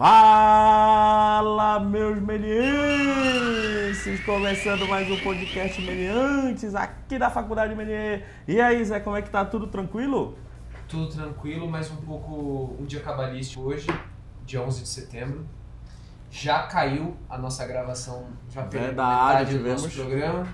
[0.00, 4.18] Fala, meus melienses!
[4.24, 8.26] Começando mais um podcast Meliantes aqui da Faculdade Melier.
[8.48, 9.44] E aí, Zé, como é que tá?
[9.44, 10.38] Tudo tranquilo?
[10.88, 13.88] Tudo tranquilo, mas um pouco um dia cabalístico hoje,
[14.46, 15.46] dia 11 de setembro.
[16.30, 20.44] Já caiu a nossa gravação, já perdeu metade do nosso programa.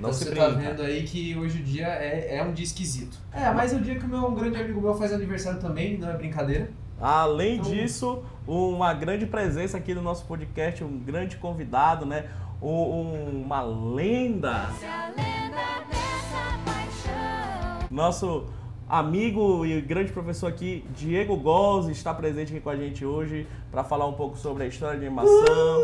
[0.00, 0.70] Não então se você tá brinca.
[0.70, 3.16] vendo aí que hoje o dia é, é um dia esquisito.
[3.32, 5.96] É, mas é o dia que o meu um grande amigo meu faz aniversário também,
[5.96, 6.68] não é brincadeira.
[7.00, 12.26] Além Então- disso, uma grande presença aqui no nosso podcast, um grande convidado, né?
[12.60, 14.66] Um- um- uma lenda.
[14.78, 18.46] Se a lenda dessa paixão Nosso
[18.88, 23.84] amigo e grande professor aqui, Diego Gozzi, está presente aqui com a gente hoje para
[23.84, 25.80] falar um pouco sobre a história de animação,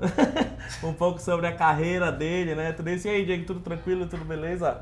[0.84, 2.72] um pouco sobre a carreira dele, né?
[2.72, 3.06] Tudo isso.
[3.08, 4.80] E aí, Diego, tudo tranquilo, tudo beleza?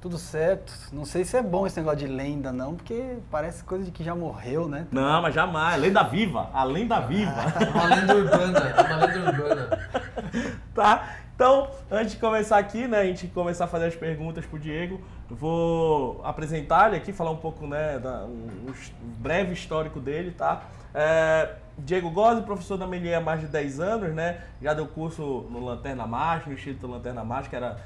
[0.00, 0.72] Tudo certo.
[0.92, 4.02] Não sei se é bom esse negócio de lenda, não, porque parece coisa de que
[4.02, 4.86] já morreu, né?
[4.90, 5.80] Não, mas jamais.
[5.80, 7.34] Lenda viva, a lenda viva.
[7.74, 9.88] Uma lenda urbana, uma lenda urbana.
[10.74, 11.16] tá?
[11.34, 15.00] Então, antes de começar aqui, né, a gente começar a fazer as perguntas pro Diego,
[15.28, 18.74] vou apresentar ele aqui, falar um pouco, né, da, um, um
[19.18, 20.64] breve histórico dele, tá?
[20.94, 24.40] É, Diego Gozzi, professor da Melier há mais de 10 anos, né?
[24.60, 27.78] Já deu curso no Lanterna Mágica, no Instituto Lanterna Mágica, que era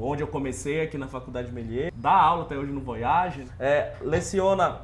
[0.00, 1.92] onde eu comecei aqui na Faculdade Melier.
[1.94, 3.46] Dá aula até hoje no Voyage.
[3.58, 4.80] É, leciona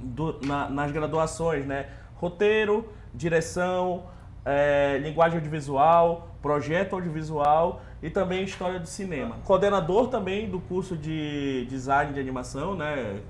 [0.00, 1.88] do- na- nas graduações, né?
[2.16, 4.04] Roteiro, direção,
[4.44, 9.36] é, linguagem audiovisual, projeto audiovisual e também história do cinema.
[9.44, 13.20] Coordenador também do curso de design de animação, né?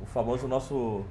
[0.00, 1.04] O famoso nosso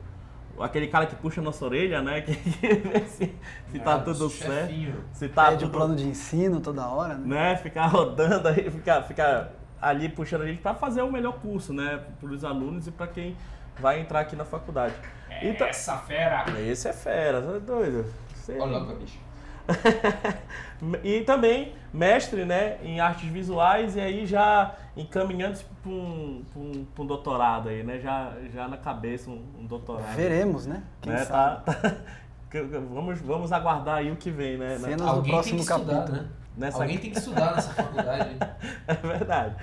[0.59, 2.22] aquele cara que puxa a nossa orelha, né?
[2.26, 3.36] Que, que vê se,
[3.72, 4.73] se tá Ah, tudo certo,
[5.14, 7.52] se tá Pede o tudo plano de ensino toda hora, né?
[7.52, 9.52] né, ficar rodando aí, ficar, ficar
[9.82, 13.08] ali puxando a gente para fazer o melhor curso, né, para os alunos e para
[13.08, 13.36] quem
[13.80, 14.94] vai entrar aqui na faculdade.
[15.42, 16.45] Então, Essa fera!
[16.61, 18.06] esse é fera, você é doido.
[18.36, 19.17] Você- Olha lá, bicho.
[21.04, 27.06] e também mestre, né, em artes visuais e aí já encaminhando-se para um, um, um
[27.06, 30.16] doutorado aí, né, já, já na cabeça um, um doutorado.
[30.16, 30.84] Veremos, né?
[31.02, 31.66] Quem né, sabe?
[31.68, 31.96] tá, tá-
[32.92, 35.62] vamos, vamos aguardar aí o que vem, né, na- Cenas do Alguém tem próximo que
[35.64, 36.18] estudar, capítulo.
[36.18, 36.28] né?
[36.56, 38.38] nessa Alguém tem que estudar nessa faculdade.
[38.88, 39.56] É verdade.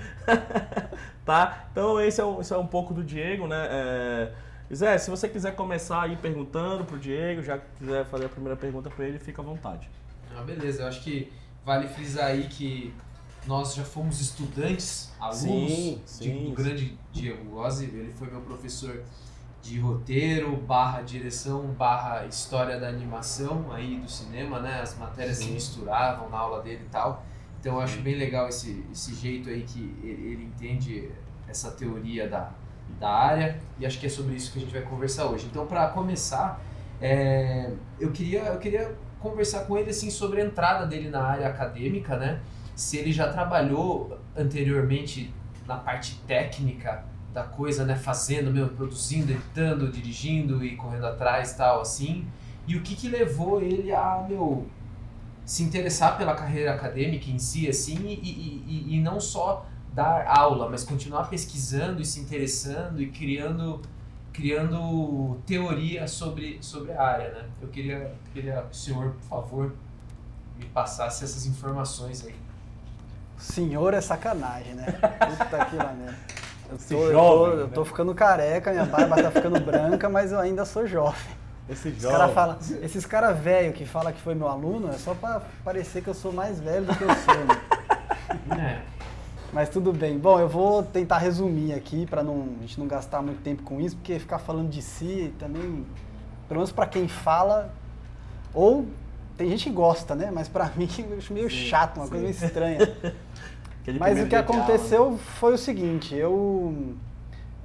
[1.25, 1.65] tá?
[1.71, 3.67] Então esse é, um, esse é um pouco do Diego, né?
[3.69, 4.31] É...
[4.73, 8.89] Zé, se você quiser começar aí perguntando pro Diego, já quiser fazer a primeira pergunta
[8.89, 9.89] para ele, fica à vontade.
[10.35, 11.31] Ah, beleza, eu acho que
[11.65, 12.93] vale frisar aí que
[13.45, 16.45] nós já fomos estudantes, alunos Sim, sim.
[16.45, 19.03] do grande Diego Gozzi, ele foi meu professor
[19.61, 24.81] de roteiro, barra direção, barra história da animação aí do cinema, né?
[24.81, 25.53] As matérias se Sim.
[25.53, 27.23] misturavam na aula dele e tal.
[27.59, 31.11] Então eu acho bem legal esse, esse jeito aí que ele, ele entende
[31.47, 32.51] essa teoria da,
[32.99, 35.47] da área e acho que é sobre isso que a gente vai conversar hoje.
[35.49, 36.61] Então para começar,
[37.01, 41.47] é, eu, queria, eu queria conversar com ele assim sobre a entrada dele na área
[41.47, 42.39] acadêmica, né?
[42.75, 45.33] Se ele já trabalhou anteriormente
[45.67, 47.03] na parte técnica
[47.33, 47.95] da coisa, né?
[47.95, 52.25] Fazendo, meu, produzindo, editando, dirigindo e correndo atrás, tal, assim.
[52.67, 54.67] E o que que levou ele a, meu,
[55.45, 60.25] se interessar pela carreira acadêmica em si, assim, e, e, e- e não só dar
[60.27, 63.81] aula, mas continuar pesquisando e se interessando e criando
[64.33, 67.45] criando teoria sobre, sobre a área, né?
[67.61, 69.73] Eu queria, queria que o senhor, por favor,
[70.57, 72.35] me passasse essas informações aí.
[73.37, 74.85] Senhor é sacanagem, né?
[74.85, 76.15] Puta que lá, né?
[76.71, 77.63] Eu tô, eu, jovem, tô, né?
[77.63, 81.41] eu tô ficando careca, minha barba tá ficando branca, mas eu ainda sou jovem.
[81.69, 85.41] Esse cara fala, esses caras velhos que falam que foi meu aluno é só pra
[85.63, 87.61] parecer que eu sou mais velho do que eu sou, né?
[88.57, 89.00] É.
[89.53, 90.17] Mas tudo bem.
[90.17, 93.81] Bom, eu vou tentar resumir aqui para não, a gente não gastar muito tempo com
[93.81, 95.85] isso, porque ficar falando de si também,
[96.47, 97.73] pelo menos para quem fala,
[98.53, 98.85] ou
[99.37, 100.31] tem gente que gosta, né?
[100.31, 102.11] Mas para mim eu acho meio Sim, chato, uma sim.
[102.11, 102.79] coisa meio estranha.
[103.99, 106.95] Mas o que de aula, aconteceu foi o seguinte, eu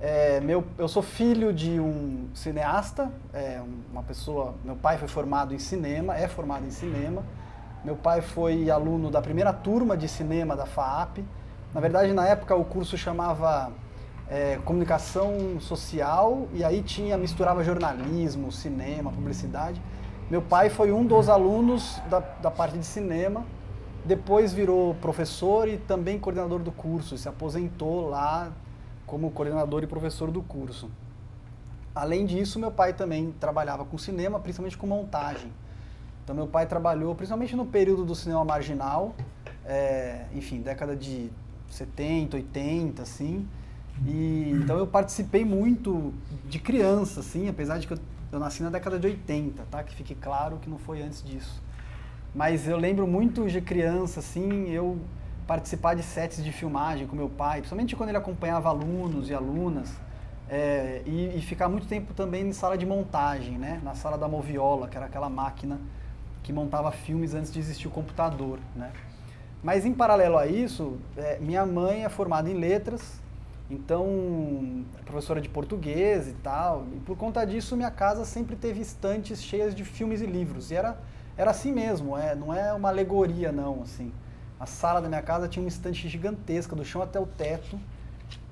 [0.00, 5.54] é, meu, eu sou filho de um cineasta, é, uma pessoa, meu pai foi formado
[5.54, 7.22] em cinema, é formado em cinema.
[7.84, 11.18] Meu pai foi aluno da primeira turma de cinema da FAAP.
[11.76, 13.70] Na verdade, na época o curso chamava
[14.30, 19.78] é, comunicação social e aí tinha misturava jornalismo, cinema, publicidade.
[20.30, 23.44] Meu pai foi um dos alunos da, da parte de cinema.
[24.06, 27.18] Depois virou professor e também coordenador do curso.
[27.18, 28.50] Se aposentou lá
[29.06, 30.90] como coordenador e professor do curso.
[31.94, 35.52] Além disso, meu pai também trabalhava com cinema, principalmente com montagem.
[36.24, 39.14] Então, meu pai trabalhou principalmente no período do cinema marginal,
[39.66, 41.30] é, enfim, década de
[41.70, 43.46] 70, 80, assim.
[44.04, 46.12] E, então, eu participei muito
[46.48, 47.98] de criança, assim, apesar de que eu
[48.32, 49.82] Eu nasci na década de 80, tá?
[49.82, 51.62] Que fique claro que não foi antes disso.
[52.34, 54.98] Mas eu lembro muito de criança, assim, eu
[55.46, 59.94] participar de sets de filmagem com meu pai, principalmente quando ele acompanhava alunos e alunas,
[60.48, 63.80] é, e, e ficar muito tempo também em sala de montagem, né?
[63.82, 65.78] Na sala da Moviola, que era aquela máquina
[66.42, 68.92] que montava filmes antes de existir o computador, né?
[69.66, 73.20] Mas em paralelo a isso, é, minha mãe é formada em letras,
[73.68, 79.42] então professora de português e tal, e por conta disso minha casa sempre teve estantes
[79.42, 80.96] cheias de filmes e livros, e era,
[81.36, 84.12] era assim mesmo, é, não é uma alegoria não, assim.
[84.60, 87.76] A sala da minha casa tinha uma estante gigantesca, do chão até o teto,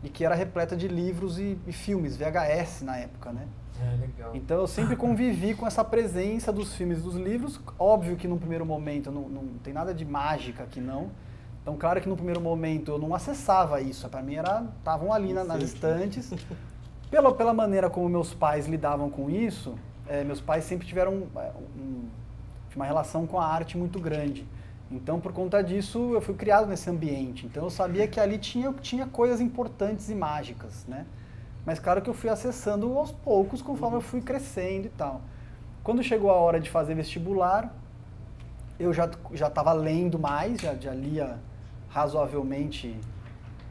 [0.03, 3.47] e que era repleta de livros e, e filmes, VHS na época, né?
[3.81, 4.31] É, legal.
[4.35, 7.61] Então eu sempre convivi com essa presença dos filmes e dos livros.
[7.79, 11.11] Óbvio que num primeiro momento não, não tem nada de mágica aqui não.
[11.63, 14.09] Então claro que no primeiro momento eu não acessava isso.
[14.09, 16.33] Para mim era estavam ali na- nas estantes.
[17.11, 19.75] Pela, pela maneira como meus pais lidavam com isso,
[20.09, 22.09] eh, meus pais sempre tiveram eh, um-
[22.75, 24.45] uma relação com a arte muito grande.
[24.91, 27.47] Então por conta disso eu fui criado nesse ambiente.
[27.47, 31.07] Então eu sabia que ali tinha, tinha coisas importantes e mágicas, né?
[31.65, 35.21] Mas claro que eu fui acessando aos poucos conforme eu fui crescendo e tal.
[35.83, 37.75] Quando chegou a hora de fazer vestibular,
[38.79, 41.39] eu já já estava lendo mais, já, já lia
[41.89, 42.99] razoavelmente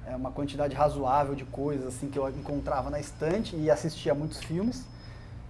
[0.05, 4.41] é, uma quantidade razoável de coisas assim que eu encontrava na estante e assistia muitos
[4.41, 4.85] filmes.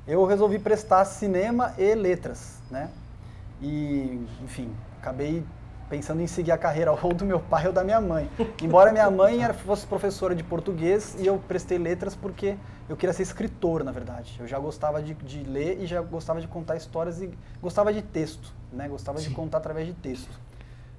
[0.05, 2.89] Eu resolvi prestar cinema e letras, né?
[3.61, 4.69] E, enfim,
[4.99, 5.45] acabei
[5.93, 8.27] pensando em seguir a carreira ou do meu pai ou da minha mãe.
[8.63, 12.55] Embora minha mãe era, fosse professora de português e eu prestei letras porque
[12.89, 14.35] eu queria ser escritor, na verdade.
[14.39, 17.29] Eu já gostava de, de ler e já gostava de contar histórias e
[17.61, 18.87] gostava de texto, né?
[18.87, 19.33] Gostava de Sim.
[19.33, 20.31] contar através de texto.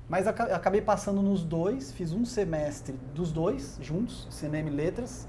[0.09, 5.27] Mas aca- acabei passando nos dois, fiz um semestre dos dois juntos, cinema e letras.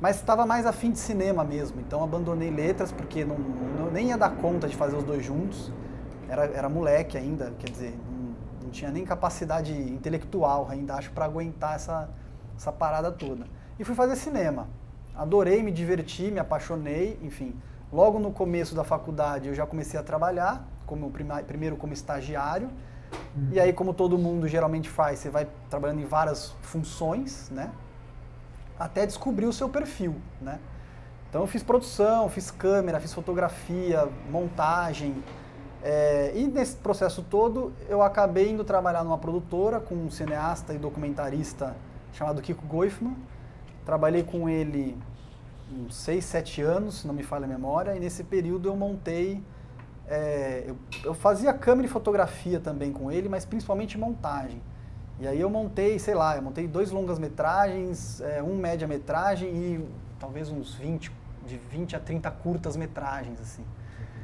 [0.00, 4.16] Mas estava mais afim de cinema mesmo, então abandonei letras porque não, não- nem ia
[4.16, 5.70] dar conta de fazer os dois juntos.
[6.26, 7.94] Era, era moleque ainda, quer dizer,
[8.72, 12.08] tinha nem capacidade intelectual ainda, acho, para aguentar essa,
[12.56, 13.46] essa parada toda.
[13.78, 14.66] E fui fazer cinema.
[15.14, 17.54] Adorei, me diverti, me apaixonei, enfim.
[17.92, 21.12] Logo no começo da faculdade eu já comecei a trabalhar, como
[21.46, 22.70] primeiro como estagiário.
[23.50, 27.70] E aí, como todo mundo geralmente faz, você vai trabalhando em várias funções, né?
[28.78, 30.58] até descobrir o seu perfil, né?
[31.28, 35.22] Então eu fiz produção, fiz câmera, fiz fotografia, montagem.
[35.82, 40.78] É, e nesse processo todo eu acabei indo trabalhar numa produtora com um cineasta e
[40.78, 41.74] documentarista
[42.12, 43.16] chamado Kiko Goifman.
[43.84, 44.96] Trabalhei com ele
[45.72, 49.42] uns 6, 7 anos, se não me falha a memória, e nesse período eu montei.
[50.06, 54.60] é, eu, eu fazia câmera e fotografia também com ele, mas principalmente montagem.
[55.18, 59.88] E aí eu montei, sei lá, eu montei dois longas-metragens, é, um média-metragem e
[60.18, 61.12] talvez uns 20,
[61.46, 63.64] de 20 a 30 curtas-metragens, assim.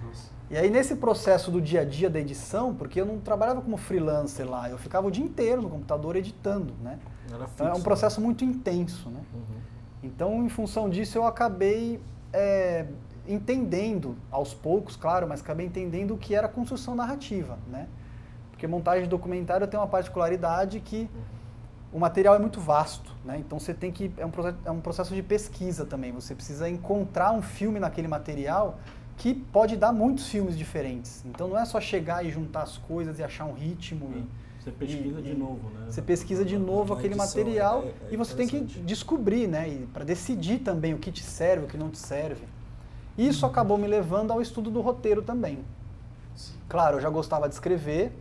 [0.08, 0.38] Nossa.
[0.50, 3.76] E aí nesse processo do dia a dia da edição, porque eu não trabalhava como
[3.76, 6.98] freelancer lá, eu ficava o dia inteiro no computador editando, né?
[7.30, 9.20] Era Então é um fixo, processo muito intenso, né?
[9.34, 9.58] Uhum.
[10.02, 12.00] Então, em função disso, eu acabei
[12.32, 12.86] é,
[13.26, 17.86] entendendo, aos poucos, claro, mas acabei entendendo o que era construção narrativa, né?
[18.50, 21.08] Porque montagem de documentário tem uma particularidade que
[21.92, 23.38] o material é muito vasto, né?
[23.38, 24.30] Então você tem que é um,
[24.64, 26.12] é um processo de pesquisa também.
[26.12, 28.78] Você precisa encontrar um filme naquele material
[29.18, 31.22] que pode dar muitos filmes diferentes.
[31.26, 34.70] Então não é só chegar e juntar as coisas e achar um ritmo e Você
[34.72, 35.86] pesquisa E- de novo, né?
[35.90, 39.86] você pesquisa de novo aquele material é- é e você tem que descobrir, né?
[39.92, 42.44] Para decidir também o que te serve, o que não te serve.
[43.16, 45.58] Isso acabou me levando ao estudo do roteiro também.
[46.36, 46.52] Sim.
[46.68, 48.12] Claro, eu já gostava de escrever,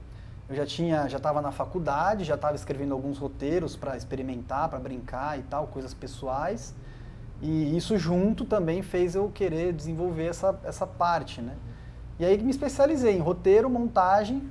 [0.49, 4.79] eu já tinha, já estava na faculdade, já estava escrevendo alguns roteiros para experimentar, para
[4.79, 6.73] brincar e tal, coisas pessoais.
[7.41, 11.56] E isso junto também fez eu querer desenvolver essa, essa parte, né?
[12.20, 14.41] E aí me especializei em roteiro, montagem,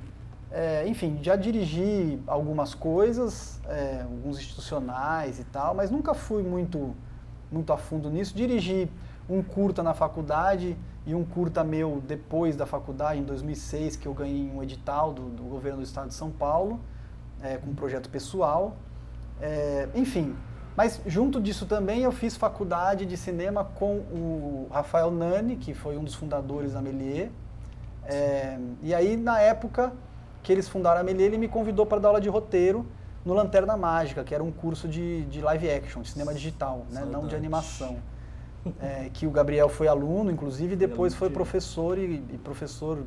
[0.53, 6.95] é, enfim, já dirigi algumas coisas, é, alguns institucionais e tal, mas nunca fui muito,
[7.51, 8.37] muito a fundo nisso.
[8.37, 8.89] Dirigi
[9.29, 14.15] um curta na faculdade e um curta meu depois da faculdade, em 2006, que eu
[14.15, 16.81] ganhei um edital do, do governo do estado de São Paulo,
[17.43, 18.77] é, com um projeto pessoal.
[19.95, 20.35] Enfim,
[20.77, 25.97] mas junto disso também eu fiz faculdade de cinema com o Rafael Nani, que foi
[25.97, 27.31] um dos fundadores da Melier.
[28.05, 29.93] É, e aí, na época
[30.43, 32.87] que eles fundaram a Melier, ele me convidou para dar aula de roteiro
[33.25, 37.05] no Lanterna Mágica, que era um curso de, de live action, de cinema digital, né,
[37.05, 37.97] não de animação.
[38.81, 42.99] É, que o Gabriel foi aluno, inclusive, e depois foi professor e, e professor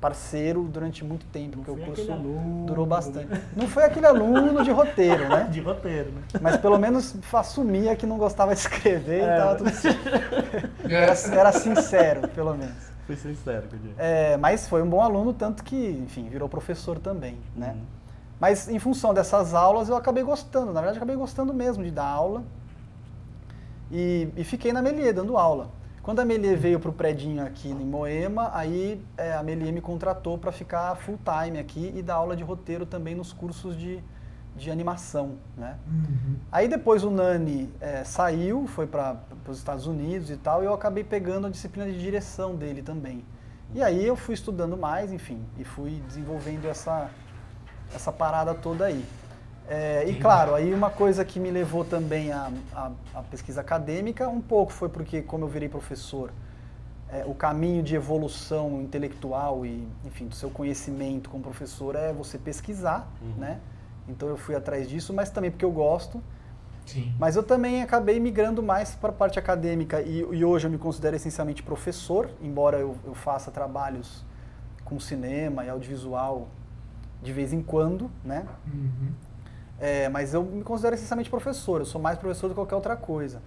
[0.00, 3.28] parceiro durante muito tempo, Não porque o foi curso aluno, durou bastante.
[3.56, 5.48] Não foi aquele aluno de roteiro, né?
[5.50, 6.22] De roteiro, né?
[6.40, 9.34] Mas pelo menos assumia que não gostava de escrever É.
[9.34, 9.70] e tava tudo.
[10.88, 12.74] Era, era sincero, pelo menos.
[13.06, 13.66] Fui sincero.
[13.96, 17.72] É, mas foi um bom aluno, tanto que, enfim, virou professor também, né?
[17.74, 17.82] Uhum.
[18.40, 22.06] Mas em função dessas aulas eu acabei gostando, na verdade acabei gostando mesmo de dar
[22.06, 22.42] aula
[23.90, 25.68] e, e fiquei na Melier dando aula.
[26.08, 29.82] Quando a Melier veio para o predinho aqui em Moema, aí é, a Melier me
[29.82, 34.02] contratou para ficar full time aqui e dar aula de roteiro também nos cursos de,
[34.56, 35.76] de animação, né?
[36.50, 40.72] Aí depois o Nani é, saiu, foi para os Estados Unidos e tal, e eu
[40.72, 43.22] acabei pegando a disciplina de direção dele também.
[43.74, 47.10] E aí eu fui estudando mais, enfim, e fui desenvolvendo essa,
[47.94, 49.04] essa parada toda aí.
[49.68, 54.26] É, e claro, aí uma coisa que me levou também à, à, à pesquisa acadêmica,
[54.28, 56.30] um pouco foi porque, como eu virei professor,
[57.10, 62.38] é, o caminho de evolução intelectual e, enfim, do seu conhecimento como professor é você
[62.38, 63.34] pesquisar, Uhum.
[63.36, 63.60] né?
[64.08, 66.22] Então eu fui atrás disso, mas também porque eu gosto.
[66.86, 67.14] Sim.
[67.18, 70.78] Mas eu também acabei migrando mais para a parte acadêmica e, e hoje eu me
[70.78, 74.24] considero essencialmente professor, embora eu, eu faça trabalhos
[74.82, 76.48] com cinema e audiovisual
[77.22, 78.46] de vez em quando, né?
[78.66, 79.10] Uhum.
[79.80, 82.96] É, mas eu me considero essencialmente professor, eu sou mais professor do que qualquer outra
[82.96, 83.40] coisa.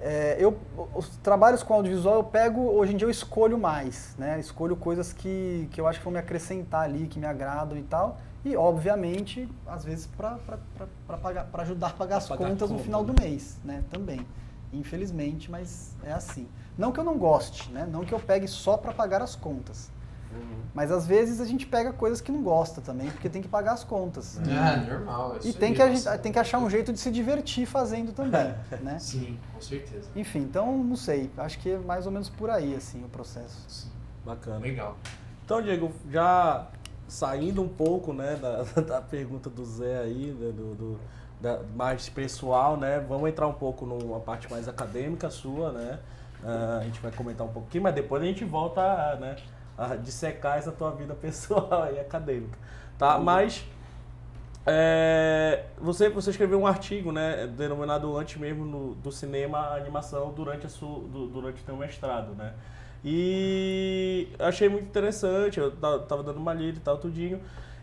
[0.00, 0.58] É, eu,
[0.96, 4.40] os trabalhos com audiovisual eu pego, hoje em dia eu escolho mais, né?
[4.40, 7.82] Escolho coisas que, que eu acho que vão me acrescentar ali, que me agradam e
[7.82, 8.18] tal.
[8.44, 10.36] E, obviamente, às vezes para
[11.58, 13.12] ajudar a pagar as pagar contas no final né?
[13.12, 13.84] do mês, né?
[13.88, 14.26] Também.
[14.72, 16.48] Infelizmente, mas é assim.
[16.76, 17.86] Não que eu não goste, né?
[17.88, 19.88] Não que eu pegue só para pagar as contas.
[20.34, 20.62] Uhum.
[20.74, 23.72] Mas às vezes a gente pega coisas que não gosta também, porque tem que pagar
[23.72, 24.38] as contas.
[24.48, 25.36] Ah, normal.
[25.36, 28.54] é E tem que, gente, tem que achar um jeito de se divertir fazendo também,
[28.82, 28.98] né?
[28.98, 30.08] Sim, com certeza.
[30.16, 33.64] Enfim, então não sei, acho que é mais ou menos por aí assim o processo.
[33.68, 33.88] Sim.
[34.24, 34.58] Bacana.
[34.60, 34.96] Legal.
[35.44, 36.66] Então, Diego, já
[37.08, 41.00] saindo um pouco né, da, da pergunta do Zé aí, né, do, do-
[41.40, 43.04] da- mais pessoal, né?
[43.06, 45.98] Vamos entrar um pouco numa parte mais acadêmica sua, né?
[46.44, 49.36] Ah, a gente vai comentar um pouquinho, mas depois a gente volta a, né,
[49.84, 52.58] a dissecar essa tua vida pessoal e acadêmica.
[52.98, 53.18] Tá?
[53.18, 53.64] Mas
[54.66, 60.32] é, você, você escreveu um artigo, né, denominado antes mesmo no- do cinema a animação
[60.32, 62.52] durante a sua, du- durante o teu mestrado, né?
[63.04, 67.40] E achei muito interessante, eu ta- tava dando uma lida e tal, tudinho.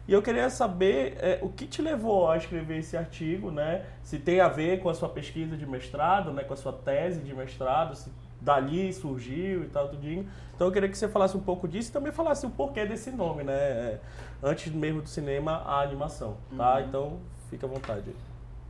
[0.08, 3.86] E eu queria saber é, o que te levou a escrever esse artigo, né?
[4.01, 6.44] Se tem a ver com a sua pesquisa de mestrado, né?
[6.44, 8.10] Com a sua tese de mestrado, se
[8.41, 10.27] dali surgiu e tal, tudinho.
[10.55, 13.12] Então eu queria que você falasse um pouco disso e também falasse o porquê desse
[13.12, 13.53] nome, né?
[13.53, 14.00] É,
[14.43, 16.81] antes mesmo do cinema, a animação, tá?
[16.81, 17.17] Então
[17.50, 18.13] fica à vontade.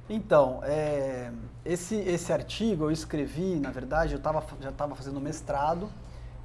[0.09, 1.31] Então, é,
[1.63, 5.87] esse, esse artigo eu escrevi, na verdade, eu tava, já estava fazendo mestrado,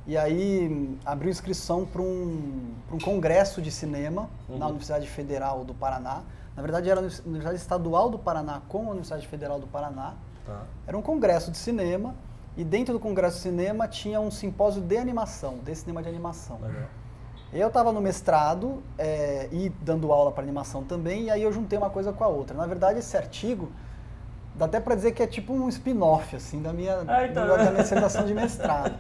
[0.07, 4.65] e aí hum, abriu inscrição para um, pra um congresso de cinema na Uhum.
[4.67, 6.23] Universidade Federal do Paraná.
[6.55, 10.13] Na verdade, era a Univers- Universidade Estadual do Paraná com a Universidade Federal do Paraná.
[10.45, 10.63] Tá?
[10.87, 12.15] Era um congresso de cinema,
[12.57, 16.59] e dentro do congresso de cinema tinha um simpósio de animação, de cinema de animação.
[16.63, 16.83] Legal.
[17.53, 21.79] Eu estava no mestrado é, e dando aula para animação também, e aí eu juntei
[21.79, 22.57] uma coisa com a outra.
[22.57, 23.71] Na verdade, esse artigo
[24.57, 27.47] dá até para dizer que é tipo um spin-off assim da minha, Ah, então.
[27.47, 28.95] da minha dissertação de mestrado.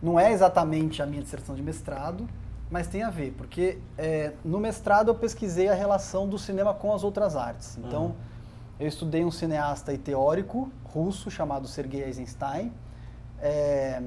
[0.00, 2.28] Não é exatamente a minha dissertação de mestrado,
[2.70, 6.92] mas tem a ver, porque é, no mestrado eu pesquisei a relação do cinema com
[6.94, 7.76] as outras artes.
[7.78, 8.14] Então, Uhum.
[8.78, 12.72] eu estudei um cineasta e teórico russo chamado Sergei Eisenstein.
[13.40, 14.02] É,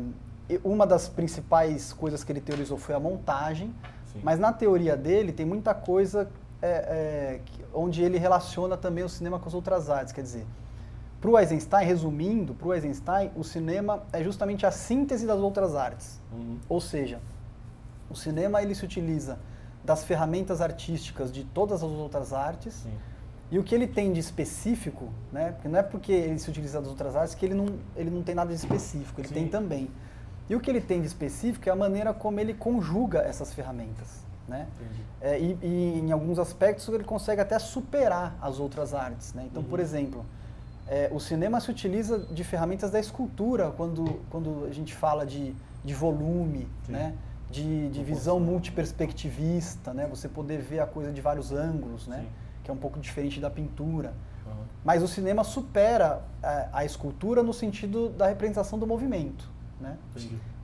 [0.63, 3.73] uma das principais coisas que ele teorizou foi a montagem,
[4.11, 4.19] Sim.
[4.23, 6.29] mas na teoria dele tem muita coisa
[6.61, 7.39] é, é,
[7.73, 10.11] onde ele relaciona também o cinema com as outras artes.
[10.11, 10.45] Quer dizer,
[11.19, 15.75] para o Eisenstein, resumindo, para o Eisenstein, o cinema é justamente a síntese das outras
[15.75, 16.19] artes.
[16.31, 16.57] Uhum.
[16.67, 17.19] Ou seja,
[18.09, 19.39] o cinema ele se utiliza
[19.83, 22.91] das ferramentas artísticas de todas as outras artes Sim.
[23.51, 25.51] E o que ele tem de específico, né?
[25.51, 27.65] Porque não é porque ele se utiliza das outras artes que ele não,
[27.95, 29.33] ele não tem nada de específico, ele Sim.
[29.33, 29.89] tem também.
[30.49, 34.23] E o que ele tem de específico é a maneira como ele conjuga essas ferramentas,
[34.47, 34.67] né?
[35.21, 39.43] É, e, e em alguns aspectos ele consegue até superar as outras artes, né?
[39.51, 39.85] Então, por Uhum.
[39.85, 40.25] exemplo,
[40.87, 45.53] é, o cinema se utiliza de ferramentas da escultura quando, quando a gente fala de,
[45.83, 46.93] de volume, Sim.
[46.93, 47.13] né?
[47.49, 50.07] De, de visão multiperspectivista, né?
[50.09, 52.19] Você poder ver a coisa de vários ângulos, né?
[52.21, 52.27] Sim.
[52.63, 54.13] Que é um pouco diferente da pintura.
[54.45, 54.63] Uhum.
[54.83, 59.49] Mas o cinema supera é, a escultura no sentido da representação do movimento,
[59.79, 59.97] né?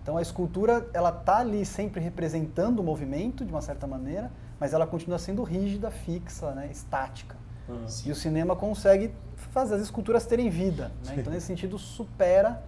[0.01, 4.73] Então a escultura ela tá ali sempre representando o movimento de uma certa maneira, mas
[4.73, 6.69] ela continua sendo rígida, fixa, né?
[6.71, 7.35] estática.
[7.67, 7.85] Uhum.
[8.05, 10.91] E o cinema consegue fazer as esculturas terem vida.
[11.05, 11.15] Né?
[11.17, 12.63] Então, nesse sentido, supera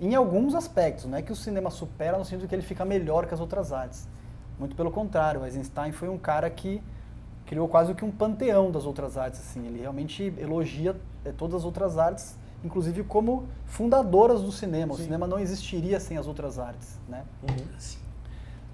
[0.00, 1.04] em alguns aspectos.
[1.04, 3.72] Não é que o cinema supera no sentido que ele fica melhor que as outras
[3.72, 4.08] artes.
[4.58, 6.82] Muito pelo contrário, o Eisenstein foi um cara que
[7.46, 9.40] criou quase que um panteão das outras artes.
[9.40, 9.66] Assim.
[9.66, 14.94] Ele realmente elogia eh, todas as outras artes, inclusive como fundadoras do cinema.
[14.94, 15.04] O Sim.
[15.04, 16.98] cinema não existiria sem as outras artes.
[17.08, 17.24] Né?
[17.42, 17.66] Uhum.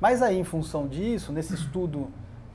[0.01, 2.09] Mas aí, em função disso, nesse estudo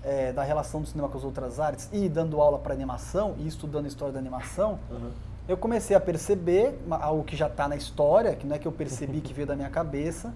[0.03, 3.47] eh, da relação do cinema com as outras artes e dando aula para animação e
[3.47, 5.09] estudando história da animação, Uhum.
[5.47, 8.71] eu comecei a perceber algo que já está na história, que não é que eu
[8.71, 10.31] percebi que veio da minha cabeça,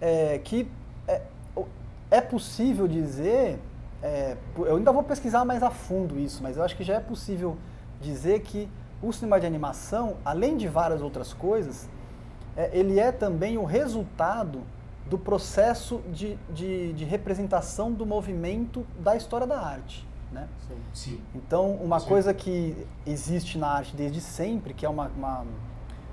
[0.00, 0.68] é, que
[1.06, 1.22] é,
[1.56, 1.66] o-
[2.10, 3.60] é possível dizer,
[4.04, 7.00] é, eu ainda vou pesquisar mais a fundo isso, mas eu acho que já é
[7.00, 7.56] possível
[8.02, 8.68] dizer que
[9.02, 11.88] o cinema de animação, além de várias outras coisas,
[12.54, 14.60] é, ele é também o resultado
[15.06, 20.06] do processo de, de, de representação do movimento da história da arte.
[20.30, 20.48] Né?
[20.68, 20.76] Sim.
[20.92, 21.20] Sim.
[21.34, 22.08] Então, uma Sim.
[22.08, 25.46] coisa que existe na arte desde sempre, que é uma, uma,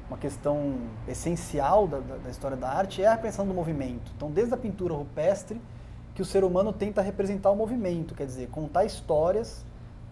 [0.07, 0.77] uma questão
[1.09, 4.13] essencial da, da, da história da arte, é a representação do movimento.
[4.15, 5.59] Então, desde a pintura rupestre,
[6.13, 9.65] que o ser humano tenta representar o movimento, quer dizer, contar histórias,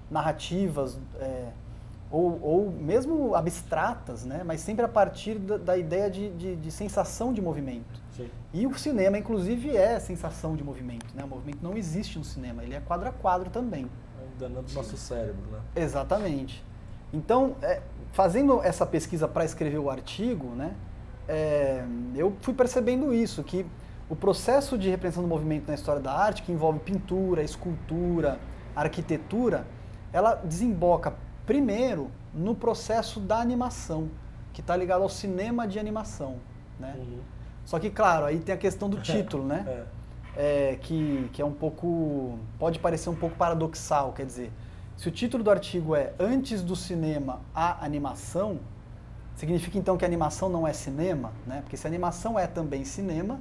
[0.10, 1.50] narrativas, é,
[2.12, 4.42] ou, ou mesmo abstratas, né?
[4.44, 8.02] mas sempre a partir da, da ideia de, de, de sensação de movimento.
[8.16, 8.30] Sim.
[8.54, 11.06] E o cinema, inclusive, é sensação de movimento.
[11.14, 11.24] Né?
[11.24, 13.90] O movimento não existe no cinema, ele é quadro a quadro também.
[14.40, 15.60] Danando o nosso cérebro, né?
[15.76, 16.64] Exatamente.
[17.14, 17.82] Então, é,
[18.14, 20.74] fazendo essa pesquisa para escrever o artigo, né,
[21.28, 21.84] é,
[22.16, 23.66] eu fui percebendo isso, que
[24.10, 28.40] o processo de representação do movimento na história da arte, que envolve pintura, escultura,
[28.76, 29.68] arquitetura,
[30.12, 31.14] ela desemboca
[31.46, 34.10] primeiro no processo da animação,
[34.52, 36.38] que está ligado ao cinema de animação.
[36.80, 36.96] Né?
[36.98, 37.20] Uhum.
[37.66, 39.86] Só que, claro, aí tem a questão do título, né?
[40.36, 40.72] É.
[40.72, 42.40] é, que, que é um pouco.
[42.58, 44.52] pode parecer um pouco paradoxal, quer dizer,
[44.98, 48.60] se o título do artigo é Antes do cinema a animação,
[49.36, 51.62] significa então que a animação não é cinema, né?
[51.62, 53.40] Porque se a animação é também cinema,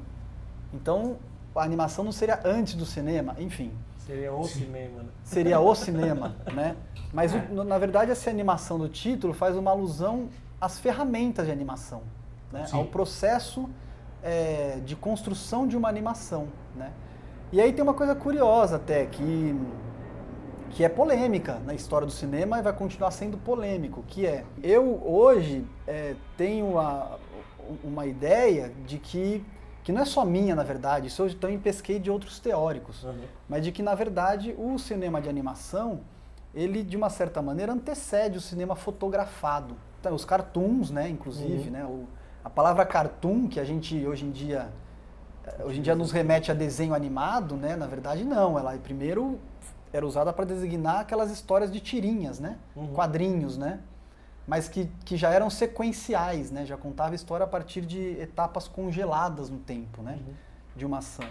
[0.73, 1.17] então
[1.55, 5.09] a animação não seria antes do cinema, enfim, Seria o cinema, né?
[5.23, 6.77] seria o cinema, né?
[7.13, 10.29] Mas o- no- na verdade essa animação do título faz uma alusão
[10.61, 12.03] às ferramentas de animação,
[12.53, 12.65] né?
[12.67, 12.77] Sim.
[12.77, 13.69] ao processo
[14.23, 16.91] é, de construção de uma animação, né?
[17.53, 19.55] E aí tem uma coisa curiosa até que
[20.71, 25.03] que é polêmica na história do cinema e vai continuar sendo polêmico, que é eu
[25.05, 27.19] hoje é, tenho a-
[27.83, 29.45] uma ideia de que
[29.89, 33.15] que não é só minha na verdade, isso eu também pesquei de outros teóricos Uhum.
[33.49, 36.01] mas de que na verdade o cinema de animação
[36.55, 41.71] ele de uma certa maneira antecede o cinema fotografado então, os cartoons né inclusive Uhum.
[41.71, 42.05] né o,
[42.45, 44.69] a palavra cartoon que a gente hoje em dia
[45.47, 49.39] eh, hoje em dia nos remete a desenho animado né na verdade não ela primeiro
[49.91, 52.89] era usada para designar aquelas histórias de tirinhas né Uhum.
[52.93, 53.81] quadrinhos né
[54.49, 58.67] mas que, que já eram sequenciais né já contava a história a partir de etapas
[58.67, 60.35] congeladas no tempo né Uhum.
[60.75, 61.29] de uma ação.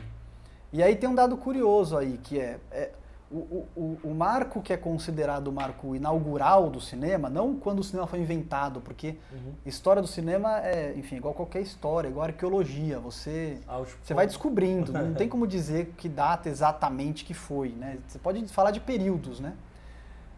[0.71, 2.91] E aí tem um dado curioso aí, que é, é
[3.32, 7.84] o, o, o- marco que é considerado o marco inaugural do cinema, não quando o
[7.84, 9.53] cinema foi inventado, porque Uhum.
[9.65, 14.91] história do cinema é, enfim, igual qualquer história, igual arqueologia, você, Aos você vai descobrindo,
[14.93, 17.97] não tem como dizer que data exatamente que foi, né?
[18.08, 19.53] Você pode falar de períodos, né?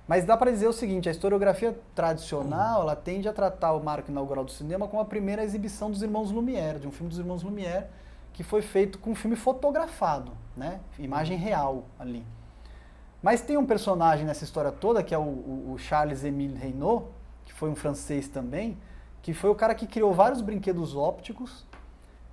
[0.09, 4.09] Mas dá para dizer o seguinte, a historiografia tradicional, ela tende a tratar o marco
[4.09, 7.43] inaugural do cinema como a primeira exibição dos irmãos Lumière, de um filme dos irmãos
[7.43, 7.85] Lumière,
[8.33, 10.79] que foi feito com um filme fotografado, né?
[10.97, 12.25] Imagem real ali.
[13.21, 15.21] Mas tem um personagem nessa história toda, que é o,
[15.73, 17.05] o- Charles-Émile Reynaud,
[17.45, 18.77] que foi um francês também,
[19.21, 21.67] que foi o cara que criou vários brinquedos ópticos.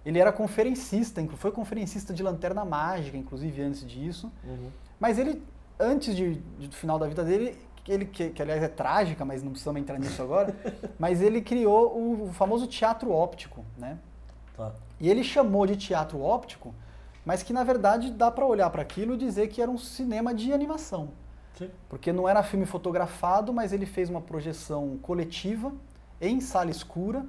[0.02, 4.32] Ele era conferencista, foi conferencista de Lanterna Mágica, inclusive antes disso.
[4.44, 4.70] Uhum.
[4.98, 5.42] Mas ele,
[5.78, 9.24] antes de, de- do final da vida dele, que ele, que, que aliás é trágica,
[9.24, 10.52] mas não precisamos entrar nisso agora,
[10.98, 13.96] mas ele criou o, famoso teatro óptico, né?
[14.56, 14.72] Tá.
[14.98, 16.74] E ele chamou de teatro óptico,
[17.24, 20.34] mas que na verdade dá para olhar para aquilo e dizer que era um cinema
[20.34, 21.10] de animação.
[21.56, 21.70] Sim.
[21.88, 25.72] Porque não era filme fotografado, mas ele fez uma projeção coletiva
[26.20, 27.24] em sala escura,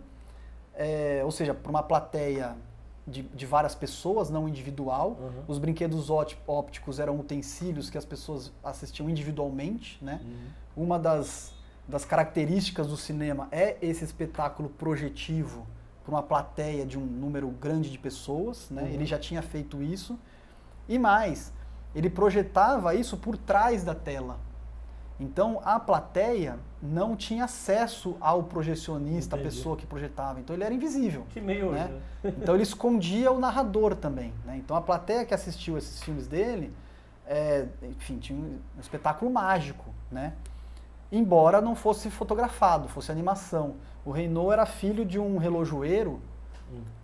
[0.74, 2.56] é, ou seja, para uma plateia
[3.08, 5.17] de, de várias pessoas, não individual.
[5.20, 5.43] Uhum.
[5.48, 9.98] Os brinquedos ópticos eram utensílios que as pessoas assistiam individualmente.
[10.04, 10.20] Né?
[10.24, 10.84] Uhum.
[10.84, 11.54] Uma das,
[11.88, 15.65] das características do cinema é esse espetáculo projetivo
[16.04, 18.70] para uma plateia de um número grande de pessoas.
[18.70, 18.84] Né?
[18.84, 18.89] Uhum.
[18.89, 20.20] Ele já tinha feito isso.
[20.89, 21.54] E mais,
[21.96, 24.39] ele projetava isso por trás da tela.
[25.19, 29.56] Então a plateia não tinha acesso ao projecionista, a Entendi.
[29.56, 30.39] pessoa que projetava.
[30.39, 31.25] Então ele era invisível.
[31.30, 31.86] Que meio Né?
[32.23, 32.34] né?
[32.38, 34.34] Então ele escondia o narrador também.
[34.45, 34.58] Né?
[34.58, 36.71] Então a plateia que assistiu esses filmes dele,
[37.25, 40.34] é, enfim, tinha um espetáculo mágico, né?
[41.12, 43.75] Embora não fosse fotografado, fosse animação.
[44.06, 46.21] O Reynaud era filho de um relojoeiro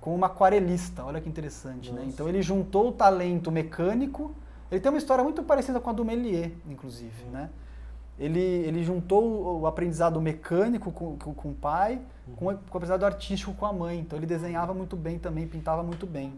[0.02, 1.04] com uma aquarelista.
[1.04, 2.04] Olha que interessante, né?
[2.06, 4.36] Então ele juntou o talento mecânico.
[4.69, 7.49] Ele tem uma história muito parecida com a do Méliès, inclusive, né?
[8.19, 11.99] Ele, ele juntou o- aprendizado mecânico com, com, com o pai,
[12.36, 13.99] com, o- com o aprendizado artístico com a mãe.
[13.99, 16.34] Então ele desenhava muito bem também, pintava muito bem.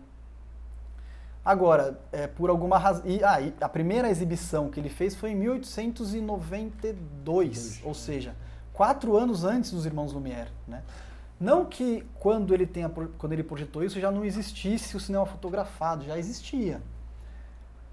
[1.44, 3.04] Agora, é, por alguma razão.
[3.24, 8.36] Ah, e a primeira exibição que ele fez foi em 1892, ou seja,
[8.74, 10.50] quatro anos antes dos Irmãos Lumière.
[10.68, 10.82] Né?
[11.40, 16.04] Não que quando ele, tenha, quando ele projetou isso já não existisse o cinema fotografado,
[16.06, 16.82] já existia.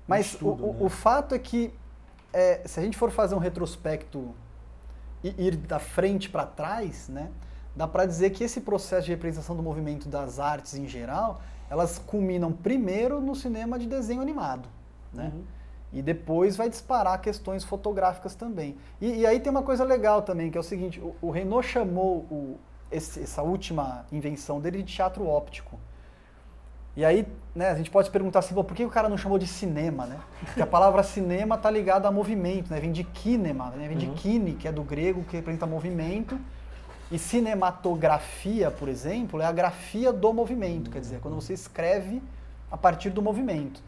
[0.06, 0.78] Mas estudo, o- né?
[0.80, 1.74] o fato é que,
[2.32, 4.34] é, se a gente for fazer um retrospecto
[5.22, 7.30] e ir da frente para trás, né,
[7.76, 11.40] dá para dizer que esse processo de representação do movimento das artes em geral,
[11.70, 14.68] elas culminam primeiro no cinema de desenho animado,
[15.12, 15.30] né?
[15.34, 15.42] Uhum.
[15.92, 18.76] E depois vai disparar questões fotográficas também.
[19.00, 21.66] E, e aí tem uma coisa legal também, que é o seguinte, o, o Renault
[21.68, 22.58] chamou o-
[22.90, 25.78] esse- essa última invenção dele de teatro óptico.
[26.94, 29.38] E aí, né, a gente pode se perguntar assim, por que o cara não chamou
[29.38, 30.18] de cinema, né?
[30.44, 32.78] Porque a palavra cinema está ligada a movimento, né?
[32.81, 33.88] Vem de kinema, né?
[33.88, 34.14] Vem de Uhum.
[34.14, 36.38] kine, que é do grego, que representa movimento.
[37.11, 42.22] E cinematografia, por exemplo, é a grafia do movimento, quer dizer, quando você escreve
[42.70, 43.83] a partir do movimento.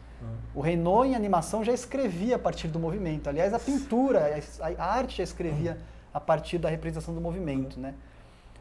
[0.55, 3.27] O Renault em animação já escrevia a partir do movimento.
[3.29, 4.21] Aliás, a pintura,
[4.61, 5.77] a, a arte já escrevia
[6.13, 7.93] a partir da representação do movimento, né?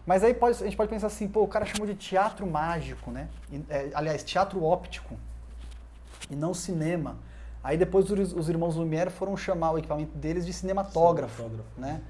[0.07, 3.11] Mas aí pode- a gente pode pensar assim, pô, o cara chamou de teatro mágico,
[3.11, 3.29] né?
[3.51, 5.17] E, é, aliás, teatro óptico
[6.31, 7.17] e não cinema.
[7.63, 11.81] Aí depois os, os irmãos Lumière foram chamar o equipamento deles de cinematógrafo, Cinematógrafo.
[11.81, 12.03] né?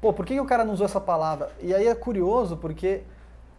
[0.00, 1.52] Pô, por que, que o cara não usou essa palavra?
[1.60, 3.02] E aí é curioso porque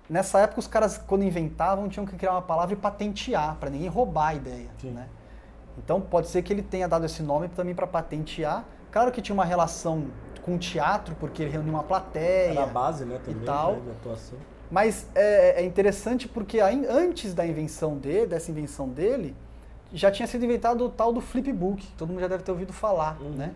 [0.10, 3.88] nessa época os caras quando inventavam tinham que criar uma palavra e patentear para ninguém
[3.88, 4.90] roubar a ideia, Sim.
[4.90, 5.08] né?
[5.78, 8.66] Então pode ser que ele tenha dado esse nome também para patentear.
[8.92, 10.06] Claro que tinha uma relação
[10.44, 12.52] com o teatro porque ele reunia uma plateia.
[12.52, 13.74] Era a base, né, também, tal.
[13.74, 14.38] né, de atuação.
[14.70, 19.36] Mas é, é interessante porque antes da invenção dele, dessa invenção dele,
[19.94, 22.72] já tinha sido inventado o tal do flipbook, que todo mundo já deve ter ouvido
[22.74, 23.32] falar, Uhum.
[23.32, 23.52] né?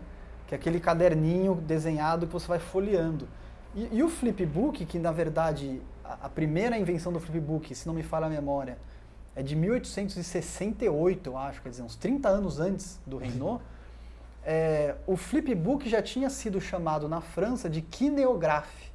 [0.46, 3.26] Que é aquele caderninho desenhado que você vai folheando.
[3.74, 7.94] E, e o flipbook, que na verdade a, a primeira invenção do flipbook, se não
[7.94, 8.76] me falha a memória,
[9.34, 13.62] é de 1868, eu acho, quer dizer, uns 30 anos antes do Renault.
[14.48, 18.92] É, o flipbook já tinha sido chamado na França de kineographe.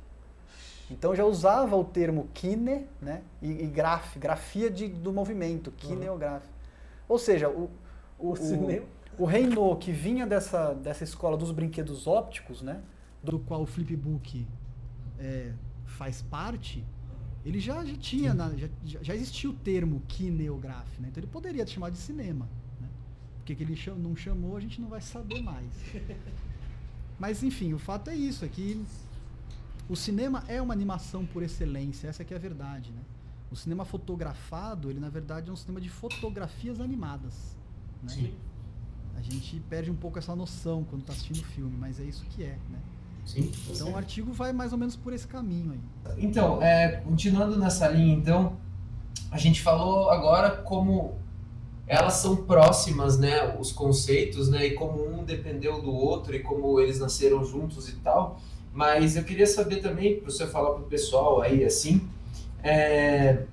[0.90, 6.48] Então já usava o termo kine né, e, e graf, grafia de, do movimento, kineographe.
[7.08, 7.70] Ou seja, o,
[8.18, 8.32] o,
[9.18, 12.82] O o Renault, que vinha dessa, dessa escola dos brinquedos ópticos, né,
[13.22, 14.48] do qual o flipbook
[15.20, 15.52] é,
[15.86, 16.84] faz parte,
[17.46, 18.70] ele já, já tinha, na- já,
[19.02, 21.10] já existia o termo kineographe, né?
[21.12, 22.48] então ele poderia chamar de cinema.
[23.52, 25.66] Porque que ele cham- não chamou, a gente não vai saber mais.
[27.20, 28.82] Mas enfim, o fato é isso, é que
[29.90, 33.02] o cinema é uma animação por excelência, essa que é a verdade, né?
[33.52, 37.58] O cinema fotografado, ele na verdade é um cinema de fotografias animadas,
[38.02, 38.10] né?
[38.10, 38.34] Sim.
[39.18, 42.24] A gente perde um pouco essa noção quando está assistindo o filme, mas é isso
[42.30, 42.80] que é, né?
[43.26, 43.52] Sim.
[43.70, 46.24] Então o artigo vai mais ou menos por esse caminho aí.
[46.24, 48.56] Então, é, continuando nessa linha, então,
[49.30, 51.20] a gente falou agora como
[51.88, 56.80] elas são próximas, né, os conceitos, né, e como um dependeu do outro e como
[56.80, 58.40] eles nasceram juntos e tal.
[58.74, 62.08] Mas eu queria saber também, para você falar para o pessoal aí, assim,
[62.64, 63.44] é,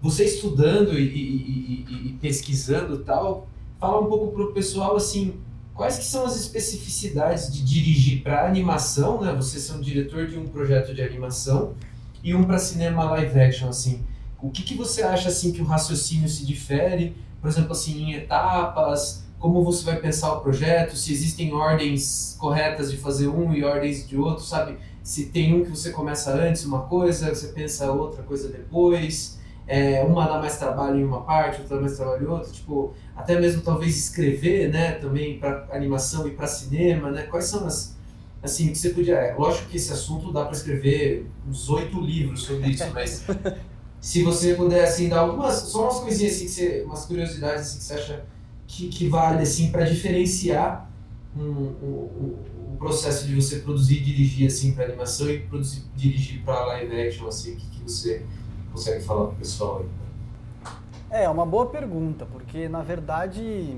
[0.00, 3.48] você estudando e, e- e- e pesquisando tal,
[3.80, 5.34] falar um pouco para o pessoal, assim,
[5.74, 9.32] quais que são as especificidades de dirigir para animação, né?
[9.34, 11.74] Você ser um diretor de um projeto de animação
[12.22, 14.02] e um para cinema live action, assim.
[14.40, 17.16] O que, que você acha, assim, que o raciocínio se difere?
[17.46, 22.90] Por exemplo, assim, em etapas, como você vai pensar o projeto, se existem ordens corretas
[22.90, 24.76] de fazer um e ordens de outro, sabe?
[25.00, 30.02] Se tem um que você começa antes uma coisa, você pensa outra coisa depois, é,
[30.02, 33.38] uma dá mais trabalho em uma parte, outra dá mais trabalho em outra, tipo, até
[33.38, 37.22] mesmo talvez escrever, né, também para animação e para cinema, né?
[37.30, 37.94] Quais são as
[38.42, 42.42] assim, que você podia, é, lógico que esse assunto dá para escrever uns oito livros
[42.42, 43.24] sobre isso, mas
[44.06, 47.78] se você puder assim dar algumas, só umas coisinhas assim que você, umas curiosidades assim
[47.78, 48.24] que você acha
[48.64, 50.88] que, que vale assim para diferenciar
[51.36, 55.82] um, o, o, o processo de você produzir e dirigir assim para animação e produzir
[55.96, 58.24] dirigir para live action assim, o que, que você
[58.72, 61.24] consegue falar pro pessoal aí?
[61.24, 63.76] É, uma boa pergunta, porque na verdade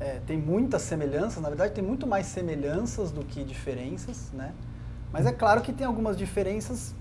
[0.00, 4.54] é, tem muitas semelhanças, na verdade tem muito mais semelhanças do que diferenças, né?
[5.12, 6.94] Mas é claro que tem algumas diferenças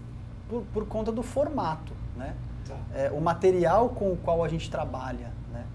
[0.49, 2.35] por, por conta do formato, né?
[2.69, 2.75] Tá.
[2.93, 5.65] É, o material com o qual a gente trabalha, né?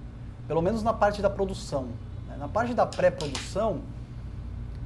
[0.49, 1.89] Pelo menos na parte da produção.
[2.29, 2.37] né?
[2.39, 3.81] Na parte da pré-produção,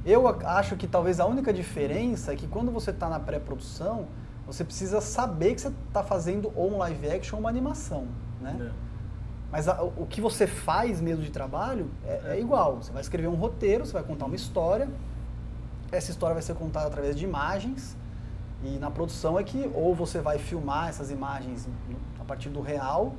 [0.05, 4.05] eu acho que talvez a única diferença é que quando você está na pré-produção,
[4.47, 8.07] você precisa saber que você está fazendo ou um live action ou uma animação,
[8.41, 8.57] né?
[8.59, 8.89] É.
[9.51, 12.77] Mas a- o que você faz mesmo de trabalho é, é igual.
[12.77, 14.87] Você vai escrever um roteiro, você vai contar uma história.
[15.91, 17.97] Essa história vai ser contada através de imagens.
[18.63, 21.67] E na produção é que ou você vai filmar essas imagens
[22.19, 23.15] a partir do real,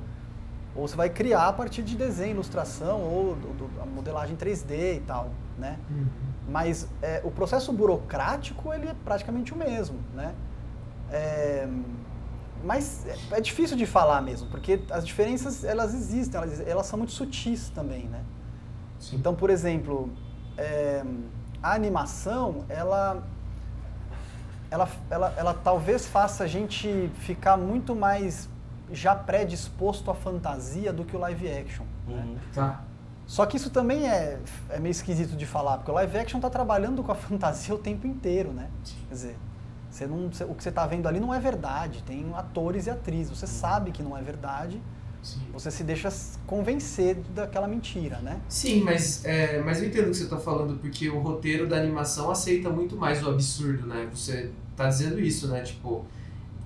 [0.75, 4.99] ou você vai criar a partir de desenho, ilustração ou do, do- modelagem 3D e
[5.05, 5.77] tal, né?
[6.47, 10.33] Mas é, o processo burocrático ele é praticamente o mesmo, né?
[11.11, 11.67] É,
[12.63, 16.97] mas é, é difícil de falar mesmo, porque as diferenças elas existem, elas, elas são
[16.97, 18.21] muito sutis também, né?
[18.99, 19.15] Sim.
[19.17, 20.09] Então, por exemplo,
[20.57, 21.03] é,
[21.61, 23.23] a animação, ela,
[24.71, 28.49] ela, ela, ela talvez faça a gente ficar muito mais
[28.91, 31.83] já predisposto à fantasia do que o live action.
[32.07, 32.15] né?
[32.25, 32.35] Uhum.
[32.53, 32.81] Tá.
[33.27, 36.49] Só que isso também é, é meio esquisito de falar, porque o live action está
[36.49, 38.69] trabalhando com a fantasia o tempo inteiro, né?
[39.07, 39.37] Quer dizer,
[39.89, 42.89] você não, você- o que você está vendo ali não é verdade, tem atores e
[42.89, 44.81] atrizes, você sabe que não é verdade,
[45.21, 45.39] Sim.
[45.53, 46.09] você se deixa
[46.47, 48.39] convencer daquela mentira, né?
[48.49, 51.77] Sim, mas, é, mas eu entendo o que você está falando, porque o roteiro da
[51.77, 54.07] animação aceita muito mais o absurdo, né?
[54.13, 55.61] Você tá dizendo isso, né?
[55.61, 56.05] Tipo,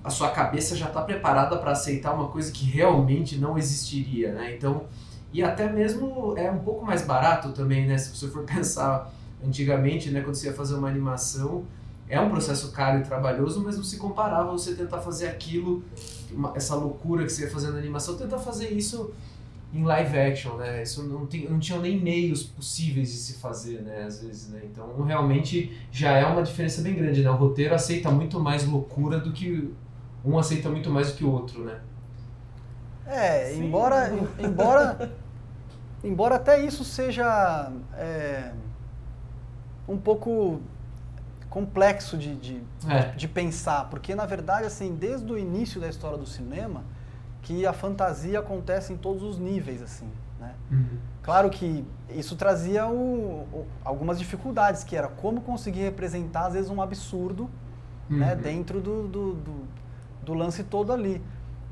[0.02, 4.54] a sua cabeça já está preparada para aceitar uma coisa que realmente não existiria, né?
[4.56, 4.84] Então,
[5.32, 7.98] e até mesmo é um pouco mais barato também, né?
[7.98, 9.12] Se você for pensar
[9.44, 10.20] antigamente, né?
[10.22, 11.64] Quando você ia fazer uma animação,
[12.08, 15.82] é um processo caro e trabalhoso, mas não se comparava você tentar fazer aquilo,
[16.30, 19.12] uma- essa loucura que você ia fazer na animação, tentar fazer isso
[19.74, 20.82] em live action, né?
[20.82, 24.04] Isso não, tem, não tinham nem meios possíveis de se fazer, né?
[24.04, 24.60] Às vezes, né?
[24.64, 27.30] Então, realmente, já é uma diferença bem grande, né?
[27.30, 29.72] O roteiro aceita muito mais loucura do que...
[30.24, 31.80] Um aceita muito mais do que o outro, né?
[33.06, 33.66] É, Sim.
[33.66, 35.12] embora, em- embora,
[36.02, 38.52] embora até isso seja é,
[39.88, 40.60] um pouco
[41.50, 43.12] complexo de, de, É.
[43.16, 46.82] de pensar, porque na verdade, assim, desde o início da história do cinema,
[47.42, 50.54] que a fantasia acontece em todos os níveis, assim, né?
[51.22, 56.70] Claro que isso trazia o- o- algumas dificuldades, que era como conseguir representar, às vezes,
[56.70, 57.48] um absurdo
[58.08, 58.40] né, Uhum.
[58.40, 59.64] dentro do, do, do,
[60.22, 61.20] do lance todo ali.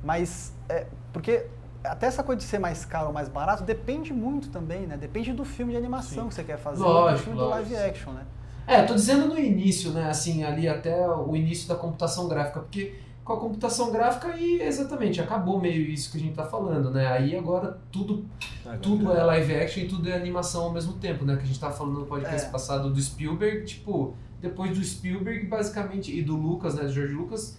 [0.02, 1.46] Mas, é, porque
[1.84, 4.96] até essa coisa de ser mais caro ou mais barato depende muito também, né?
[4.96, 6.28] Depende do filme de animação Sim.
[6.28, 7.72] que você quer fazer, Lógico, do filme do lógico.
[7.72, 8.22] live action, né?
[8.66, 10.09] É, eu tô dizendo no início, né?
[10.09, 15.20] Assim, ali até o início da computação gráfica, porque com a computação gráfica aí, exatamente,
[15.20, 17.07] acabou meio isso que a gente tá falando, né?
[17.07, 18.24] Aí agora tudo
[18.62, 21.37] Agora, tudo é live action e tudo é animação ao mesmo tempo, né?
[21.37, 22.50] Que a gente tava falando no podcast É.
[22.50, 27.59] passado do Spielberg, tipo, depois do Spielberg, basicamente, e do Lucas, né, do George Lucas,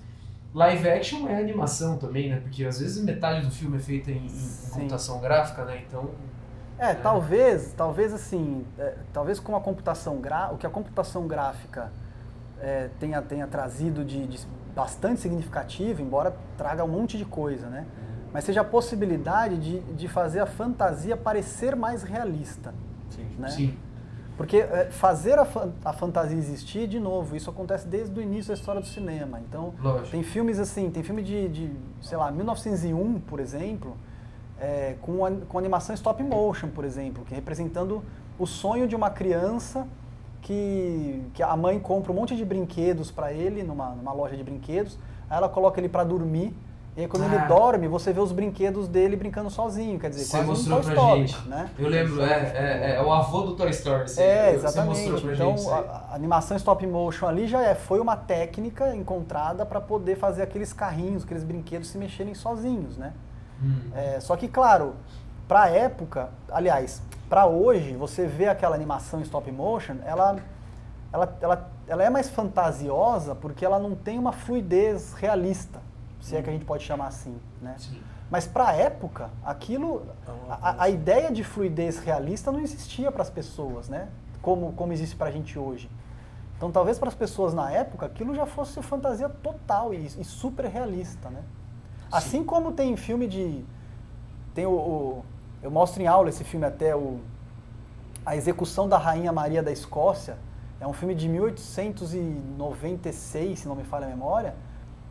[0.53, 2.39] live action é animação também, né?
[2.39, 5.83] Porque às vezes metade do filme é feita em, em computação gráfica, né?
[5.87, 6.11] Então,
[6.77, 6.93] É, É.
[6.93, 11.91] talvez, talvez assim, é, talvez com a computação gra o que a computação gráfica
[12.59, 17.85] é, tenha, tenha trazido de, de bastante significativo, embora traga um monte de coisa, né?
[18.33, 22.73] Mas seja a possibilidade de, de fazer a fantasia parecer mais realista,
[23.09, 23.25] Sim.
[23.39, 23.47] né?
[23.49, 23.77] sim.
[24.35, 28.49] Porque é, fazer a, fan- a fantasia existir, de novo, isso acontece desde o início
[28.49, 29.39] da história do cinema.
[29.39, 30.09] Então, Lógico.
[30.11, 33.95] tem filmes assim, tem filme de, de sei lá, 1901, por exemplo,
[34.59, 38.03] é, com, a- com animação stop motion, por exemplo, que representando
[38.39, 39.87] o sonho de uma criança
[40.41, 44.43] que, que a mãe compra um monte de brinquedos para ele numa, numa loja de
[44.43, 44.97] brinquedos,
[45.29, 46.53] aí ela coloca ele para dormir,
[46.95, 47.25] e aí quando Ah.
[47.35, 50.77] ele dorme, você vê os brinquedos dele brincando sozinho, quer dizer, Você quase um mostrou
[50.81, 51.47] Toy pra Story, gente.
[51.49, 51.69] né?
[51.79, 54.03] Eu lembro, é, é, é o avô do Toy Story.
[54.03, 55.21] assim, É, você exatamente.
[55.21, 59.65] pra Então, gente a, a animação stop motion ali já é, foi uma técnica encontrada
[59.65, 63.11] para poder fazer aqueles carrinhos, aqueles brinquedos se mexerem sozinhos, né?
[63.61, 63.91] Hum.
[63.93, 64.95] É, só que, claro,
[65.47, 70.37] para a época, aliás, para hoje, você vê aquela animação stop motion, ela,
[71.11, 75.79] ela, ela, ela é mais fantasiosa porque ela não tem uma fluidez realista,
[76.21, 77.75] se é que a gente pode chamar assim, né?
[77.77, 78.01] Sim.
[78.29, 83.21] Mas para a época, aquilo, É a, a ideia de fluidez realista não existia para
[83.21, 84.09] as pessoas, né?
[84.41, 85.89] Como, como existe para a gente hoje.
[86.57, 90.65] Então, talvez para as pessoas na época, aquilo já fosse fantasia total e, e super
[90.65, 91.43] realista, né?
[92.17, 93.63] Assim como tem filme de
[94.53, 95.25] tem o, o-
[95.61, 97.19] eu mostro em aula esse filme até o
[98.25, 100.37] a execução da rainha Maria da Escócia
[100.79, 104.55] é um filme de 1896 se não me falha a memória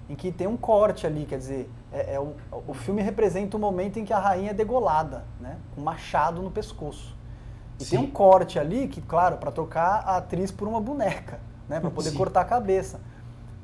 [0.09, 2.35] em que tem um corte ali quer dizer é, é o,
[2.67, 6.43] o filme representa o momento em que a rainha é degolada né com um machado
[6.43, 7.14] no pescoço
[7.81, 8.05] e tem Sim.
[8.07, 11.38] um corte ali que claro para trocar a atriz por uma boneca
[11.69, 12.17] né para poder Sim.
[12.17, 13.01] cortar a cabeça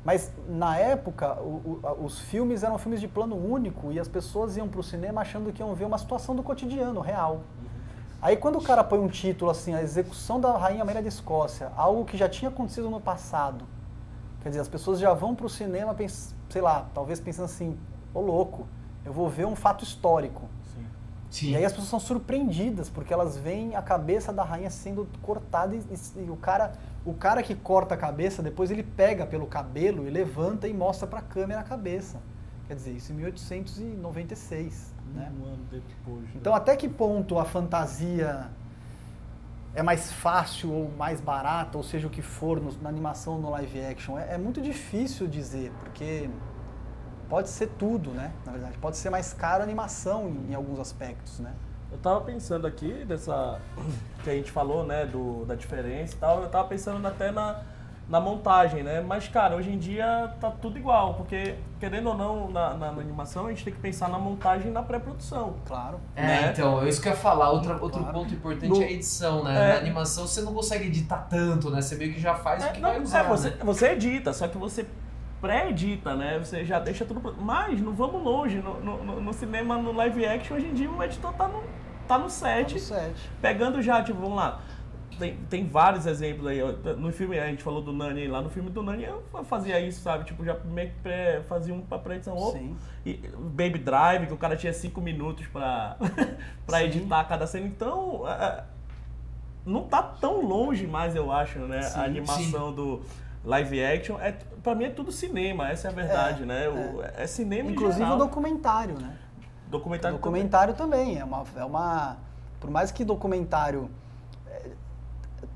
[0.04, 4.56] mas na época, o- o- os filmes eram filmes de plano único e as pessoas
[4.56, 7.40] iam para o cinema achando que iam ver uma situação do cotidiano, real.
[8.22, 11.72] Aí quando o cara põe um título assim, a execução da Rainha Maria da Escócia,
[11.76, 13.64] algo que já tinha acontecido no passado,
[14.42, 17.76] Quer dizer, as pessoas já vão pro cinema, pens- sei lá, talvez pensando assim,
[18.14, 18.66] ô louco,
[19.04, 20.48] eu vou ver um fato histórico.
[20.74, 20.86] Sim.
[21.28, 21.50] Sim.
[21.50, 25.76] E aí as pessoas são surpreendidas, porque elas veem a cabeça da rainha sendo cortada
[25.76, 25.82] e,
[26.16, 26.72] e o cara
[27.04, 31.06] o cara que corta a cabeça, depois ele pega pelo cabelo e levanta e mostra
[31.06, 32.18] pra câmera a cabeça.
[32.68, 35.32] Quer dizer, isso em 1896, né?
[35.40, 36.22] Um ano depois.
[36.24, 36.30] né?
[36.36, 38.48] Então até que ponto a fantasia
[39.74, 43.40] é mais fácil ou mais barata, ou seja o que for, no- na animação ou
[43.40, 44.18] no live action?
[44.18, 46.28] É, é muito difícil dizer, porque
[47.28, 48.32] pode ser tudo, né?
[48.44, 51.52] Na verdade, pode ser mais caro a animação em, em alguns aspectos, né?
[51.92, 53.58] Eu tava pensando aqui dessa
[54.22, 57.60] que a gente falou, né, do, da diferença e tal, eu tava pensando até na,
[58.08, 59.00] na montagem, né?
[59.00, 63.00] Mas, cara, hoje em dia tá tudo igual, porque, querendo ou não, na, na- na
[63.00, 65.54] animação, a gente tem que pensar na montagem e na pré-produção.
[65.66, 65.98] Claro.
[66.14, 66.50] É, né?
[66.52, 67.50] então, é isso que eu ia falar.
[67.50, 68.18] Outra, outro Claro.
[68.18, 69.54] ponto importante No- é a edição, né?
[69.54, 69.72] É.
[69.74, 71.80] Na animação você não consegue editar tanto, né?
[71.82, 73.56] Você meio que já faz o É, que não, vai usar, é, você, né?
[73.64, 74.86] você edita, só que você
[75.40, 76.38] pré-edita, né?
[76.38, 77.20] Você já deixa tudo.
[77.20, 77.40] pronto.
[77.40, 78.58] Mas não vamos longe.
[78.58, 81.62] No, no- no- no cinema, no live action, hoje em dia o editor tá no,
[82.10, 82.74] tá no Tá set.
[82.74, 83.30] no set.
[83.40, 84.60] Pegando já, tipo, vamos lá.
[85.18, 86.60] Tem, tem vários exemplos aí.
[86.96, 88.40] No filme, a gente falou do Nani lá.
[88.40, 90.24] No filme do Nani eu fazia isso, sabe?
[90.24, 92.38] Tipo, já meio que pré, fazia um pra pré-edição.
[92.52, 92.74] Sim.
[93.04, 95.96] E Baby Drive, que o cara tinha cinco minutos pra,
[96.66, 96.84] pra Sim.
[96.84, 97.66] editar cada cena.
[97.66, 98.64] Então, é,
[99.66, 101.82] não tá tão longe mais, eu acho, né?
[101.82, 103.02] Sim, a animação do
[103.44, 104.18] live action.
[104.20, 106.68] É, pra mim é tudo cinema, essa é a verdade, É, né?
[106.68, 107.26] O- é.
[107.26, 109.16] cinema em Inclusive o documentário, né?
[109.70, 110.16] Documentário.
[110.16, 111.18] documentário também.
[111.18, 112.16] É uma, é uma.
[112.60, 113.90] Por mais que documentário
[114.46, 114.70] eh,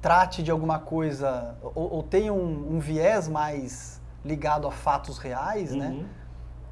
[0.01, 5.71] trate de alguma coisa ou, ou tenha um, um viés mais ligado a fatos reais,
[5.71, 5.89] também.
[5.89, 5.95] né?
[5.95, 6.05] Uhum.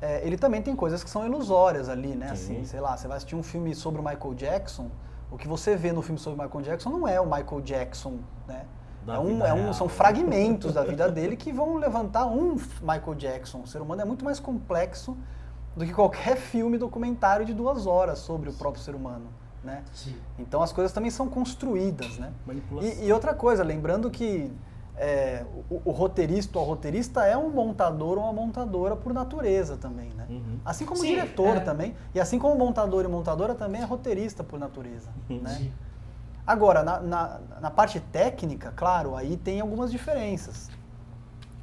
[0.00, 2.26] É, ele também tem coisas que são ilusórias ali, né?
[2.28, 2.33] Sim.
[2.33, 4.88] Assim, sei lá, você vai assistir um filme sobre o Michael Jackson,
[5.31, 8.18] o que você vê no filme sobre o Michael Jackson não é o Michael Jackson,
[8.48, 8.64] né?
[9.07, 13.61] É um, é um- são fragmentos da vida dele que vão levantar um Michael Jackson.
[13.62, 15.16] O ser humano é muito mais complexo
[15.76, 19.26] do que qualquer filme documentário de duas horas sobre o próprio ser humano,
[19.64, 19.82] né?
[19.92, 20.16] Sim.
[20.38, 22.32] Então as coisas também são construídas, né?
[22.46, 22.90] Manipulação.
[23.02, 24.52] E, e outra coisa, lembrando que
[24.96, 29.76] é, o, o roteirista ou a roteirista é um montador ou uma montadora por natureza
[29.76, 30.26] também, né?
[30.28, 30.58] Uhum.
[30.64, 31.61] Assim como o Sim, diretor é.
[31.61, 35.50] também, e assim como o montador e montadora também é roteirista por natureza, né?
[35.50, 35.72] Sim.
[36.46, 40.68] Agora, na, na, na parte técnica, claro, aí tem algumas diferenças.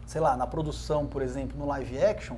[0.05, 2.37] Sei lá, na produção, por exemplo, no live action,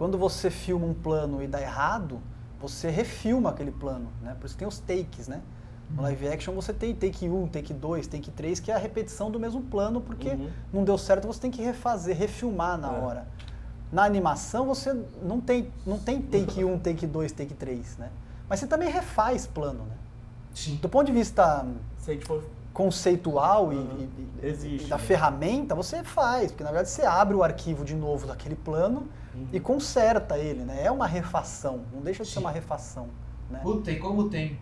[0.00, 2.20] quando você filma um plano e dá errado,
[2.58, 4.34] você refilma aquele plano, né?
[4.40, 5.42] Por isso tem os takes, né?
[5.90, 9.30] No live action você tem take 1, take 2, take 3, que é a repetição
[9.30, 10.48] do mesmo plano, porque Uhum.
[10.72, 12.98] não deu certo, você tem que refazer, refilmar na É.
[12.98, 13.28] hora.
[13.92, 18.08] Na animação você não tem, não tem take 1, take 2, take 3, né?
[18.48, 19.96] Mas você também refaz plano, né?
[20.54, 20.76] Sim.
[20.76, 21.66] Do ponto de vista
[21.98, 24.08] Se a gente for conceitual e- Uhum.
[24.42, 25.02] e, e- Existe, e da né?
[25.02, 29.46] ferramenta, você faz, porque na verdade você abre o arquivo de novo daquele plano Uhum.
[29.52, 30.84] e conserta ele, né?
[30.84, 33.08] É uma refação, não deixa de ser uma refação,
[33.50, 33.60] né?
[33.62, 34.58] Puta, e como tem?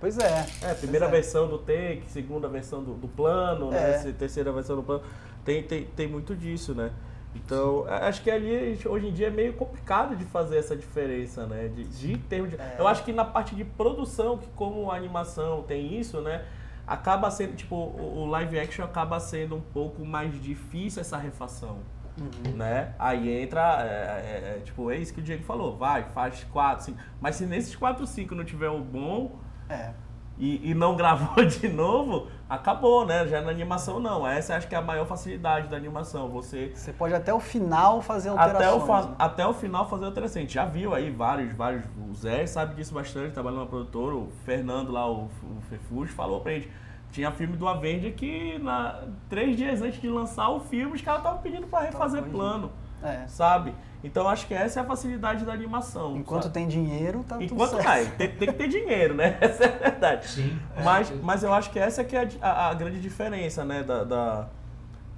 [0.00, 0.46] Pois é.
[0.62, 1.20] É, primeira Pois é.
[1.22, 4.02] versão do take, segunda versão do, do plano, É.
[4.04, 4.14] né?
[4.18, 5.02] Terceira versão do plano.
[5.44, 6.90] Tem, tem, tem muito disso, né?
[7.34, 11.68] Então, acho que ali, hoje em dia, é meio complicado de fazer essa diferença, né?
[11.68, 12.56] De, de termo de...
[12.56, 12.76] É.
[12.78, 16.44] Eu acho que na parte de produção, que como a animação tem isso, né?
[16.90, 21.78] Acaba sendo, tipo, o, live action acaba sendo um pouco mais difícil essa refação,
[22.20, 22.56] Uhum.
[22.56, 22.94] né?
[22.98, 26.86] Aí entra, é, é, é, tipo, é isso que o Diego falou, vai, faz quatro,
[26.86, 26.98] cinco.
[27.20, 29.92] Mas se nesses quatro, cinco não tiver o bom, É.
[30.40, 33.26] e, e não gravou de novo, acabou, né?
[33.28, 34.26] Já na animação não.
[34.26, 36.28] Essa acho que é a maior facilidade da animação.
[36.30, 38.64] Você Você pode até o final fazer alterações.
[38.66, 39.14] até o, fa- né?
[39.18, 40.40] até o final fazer alteração.
[40.40, 41.84] A gente já viu aí vários, vários.
[42.10, 46.52] O Zé sabe disso bastante, trabalhando na produtora, o Fernando lá, o, o falou pra
[46.52, 46.70] gente.
[47.12, 51.20] Tinha filme do Avenger que na, três dias antes de lançar o filme, os caras
[51.20, 52.70] estavam pedindo pra refazer plano,
[53.02, 53.24] É.
[53.26, 53.74] sabe?
[54.02, 56.16] Então acho que essa é a facilidade da animação.
[56.16, 56.54] Enquanto sabe?
[56.54, 58.16] tem dinheiro, tá Enquanto tudo certo.
[58.16, 59.36] tem, tem que ter dinheiro, né?
[59.42, 60.26] Essa é a verdade.
[60.28, 60.58] Sim.
[60.76, 60.82] é.
[60.82, 63.82] Mas, mas eu acho que essa que é a a, a grande diferença, né?
[63.82, 64.48] Da, da-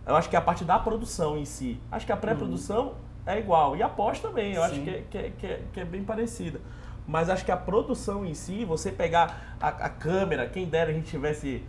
[0.04, 1.80] eu acho que é a parte da produção em si.
[1.92, 3.76] Acho que a pré-produção é igual.
[3.76, 4.82] E a pós também, eu acho Sim.
[4.84, 6.60] que, é- que, é- que, é, que é bem parecida.
[7.06, 10.92] Mas acho que a produção em si, você pegar a, a câmera, quem dera a
[10.94, 11.62] gente tivesse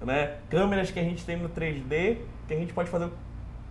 [0.00, 3.08] né, câmeras que a gente tem no 3D, que a gente pode fazer.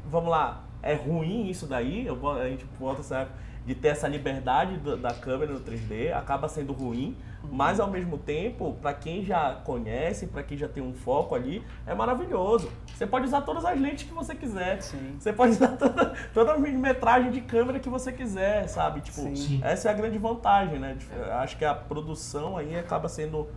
[0.10, 3.28] Vamos lá, é ruim isso daí, eu, a gente volta essa
[3.66, 7.16] de ter essa liberdade do- da câmera no 3D, acaba sendo ruim,
[7.52, 11.62] mas ao mesmo tempo, para quem já conhece, para quem já tem um foco ali,
[11.86, 12.72] é maravilhoso.
[12.96, 14.82] Você pode usar todas as lentes que você quiser.
[14.82, 15.16] Sim.
[15.20, 19.02] Você pode usar toda, toda a milimetragem de câmera que você quiser, sabe?
[19.02, 19.60] Tipo, Sim.
[19.64, 20.98] Essa é a grande vantagem, né?
[21.16, 23.48] Eu Acho que a produção aí acaba sendo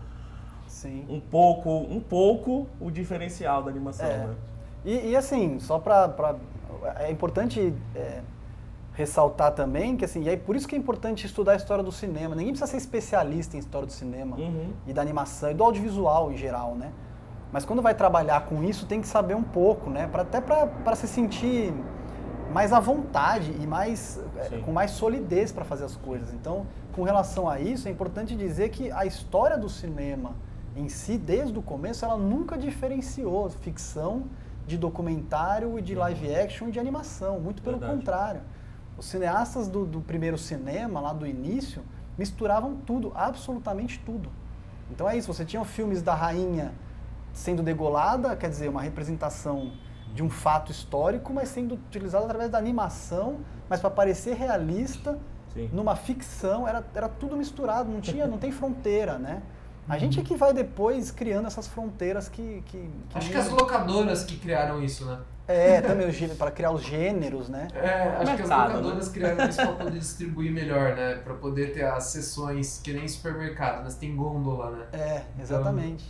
[0.66, 1.06] Sim.
[1.08, 4.18] um pouco, um pouco o diferencial da animação, É.
[4.18, 4.34] né?
[4.84, 6.36] E, e assim, só pra
[6.98, 8.20] é importante é,
[8.94, 11.92] ressaltar também que assim, e é por isso que é importante estudar a história do
[11.92, 12.34] cinema.
[12.34, 14.72] Ninguém precisa ser especialista em história do cinema Uhum.
[14.86, 16.90] e da animação e do audiovisual em geral, né?
[17.52, 20.08] Mas quando vai trabalhar com isso, tem que saber um pouco, né?
[20.10, 21.72] Pra, até para se sentir
[22.52, 24.62] mais à vontade e mais é, Sim.
[24.62, 26.32] com mais solidez para fazer as coisas.
[26.34, 30.32] Então, com relação a isso, é importante dizer que a história do cinema
[30.76, 34.24] em si, desde o começo, ela nunca diferenciou ficção
[34.66, 37.40] de documentário e de live action e de animação.
[37.40, 37.98] Muito pelo Verdade.
[37.98, 38.40] contrário.
[38.96, 41.82] Os cineastas do, do primeiro cinema, lá do início,
[42.16, 44.30] misturavam tudo, absolutamente tudo.
[44.90, 46.72] Então é isso, você tinha filmes da rainha
[47.32, 49.72] sendo degolada, quer dizer, uma representação
[50.14, 55.18] de um fato histórico, mas sendo utilizada através da animação, mas para parecer realista,
[55.54, 55.70] Sim.
[55.72, 59.42] numa ficção, era, era tudo misturado, não tinha, não tem fronteira, né?
[59.88, 62.62] A gente é que vai depois criando essas fronteiras que...
[62.66, 65.18] que, que Acho que as locadoras que criaram isso, né?
[65.48, 66.08] É, também
[66.38, 67.66] para criar os gêneros, né?
[67.74, 71.16] É, acho que as Mercado, locadoras criaram isso pra poder distribuir melhor, né?
[71.16, 74.86] Pra poder ter as sessões que nem supermercado, mas tem gôndola, né?
[74.92, 76.04] É, exatamente.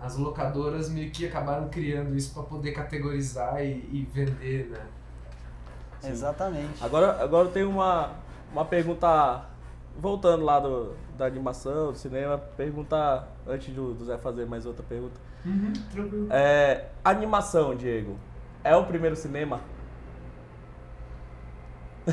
[0.00, 4.80] As locadoras meio que acabaram criando isso pra poder categorizar e, e vender, né?
[6.00, 6.10] Sim.
[6.10, 6.82] Exatamente.
[6.82, 8.10] Agora, agora tem uma,
[8.52, 9.44] uma pergunta,
[10.00, 14.82] voltando lá do, da animação, do cinema, pergunta, antes do, do Zé fazer mais outra
[14.82, 15.20] pergunta.
[15.44, 16.28] Uhum, tranquilo.
[16.30, 18.16] É, animação, Diego,
[18.64, 19.60] é o primeiro cinema?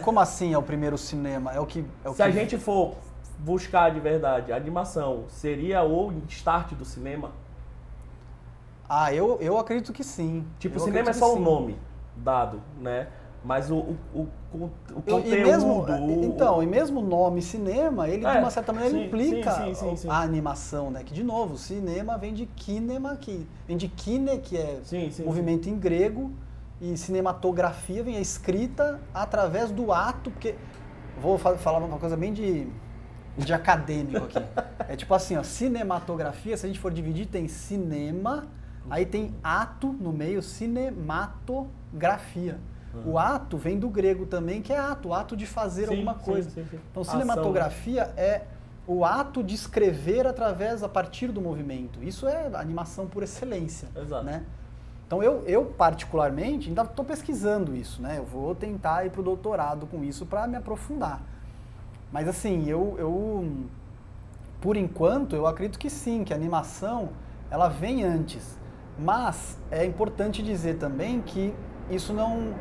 [0.03, 1.51] Como assim é o primeiro cinema?
[1.51, 1.83] É o que.
[2.03, 2.23] É o Se que...
[2.23, 2.95] a gente for
[3.39, 7.31] buscar de verdade, a animação seria o start do cinema?
[8.87, 10.45] Ah, eu, eu acredito que sim.
[10.59, 11.43] Tipo, Eu o cinema é só o sim.
[11.43, 11.77] nome
[12.15, 13.07] dado, né?
[13.49, 14.69] Mas o, o, o, o,
[15.01, 15.27] conteúdo...
[15.27, 18.95] E mesmo, o- então, e mesmo o nome cinema, ele É, de uma certa maneira
[18.95, 21.01] sim, implica sim, sim, a animação, né?
[21.03, 24.79] Que de novo, cinema vem de kinema, que vem de kine, que é
[25.25, 26.31] movimento em grego,
[26.79, 30.53] e cinematografia vem a escrita através do ato, porque
[31.19, 32.67] vou fa- falar uma coisa bem de,
[33.35, 34.37] de acadêmico aqui.
[34.87, 38.47] É tipo assim, ó, cinematografia, se a gente for dividir, tem cinema,
[38.89, 42.57] aí tem ato no meio, cinematografia.
[43.05, 46.49] O ato vem do grego também, que é ato, ato de fazer Sim, alguma coisa.
[46.49, 46.79] sim, sim.
[46.91, 48.43] Então, Ação, cinematografia é
[48.87, 52.03] o ato de escrever através, a partir do movimento.
[52.03, 53.87] Isso é animação por excelência.
[53.95, 54.25] Exato.
[54.25, 54.43] Né?
[55.05, 58.01] Então, eu, eu particularmente, ainda estou pesquisando isso.
[58.01, 58.17] Né?
[58.17, 61.21] Eu vou tentar ir para o doutorado com isso para me aprofundar.
[62.11, 63.65] Mas, assim, eu, eu,
[64.59, 67.09] por enquanto, eu acredito que sim, que a animação
[67.51, 68.57] ela vem antes.
[68.97, 71.53] Mas é importante dizer também que
[71.89, 72.53] isso não,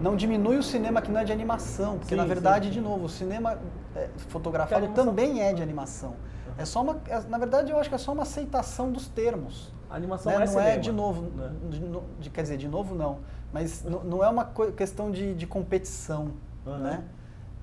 [0.00, 2.72] não diminui o cinema que não é de animação, porque Sim, na verdade, sim.
[2.72, 3.58] de novo, o cinema
[3.96, 6.14] é, fotografado também é de animação.
[6.56, 9.72] É só uma, é- na verdade, eu acho que é só uma aceitação dos termos.
[9.90, 10.36] A animação né?
[10.36, 11.52] é não cinema, é de novo, né?
[11.70, 11.80] de,
[12.20, 13.18] de- quer dizer, de novo não,
[13.52, 14.44] mas não é uma
[14.76, 16.32] questão de, de competição,
[16.66, 16.78] Aham.
[16.78, 17.04] né?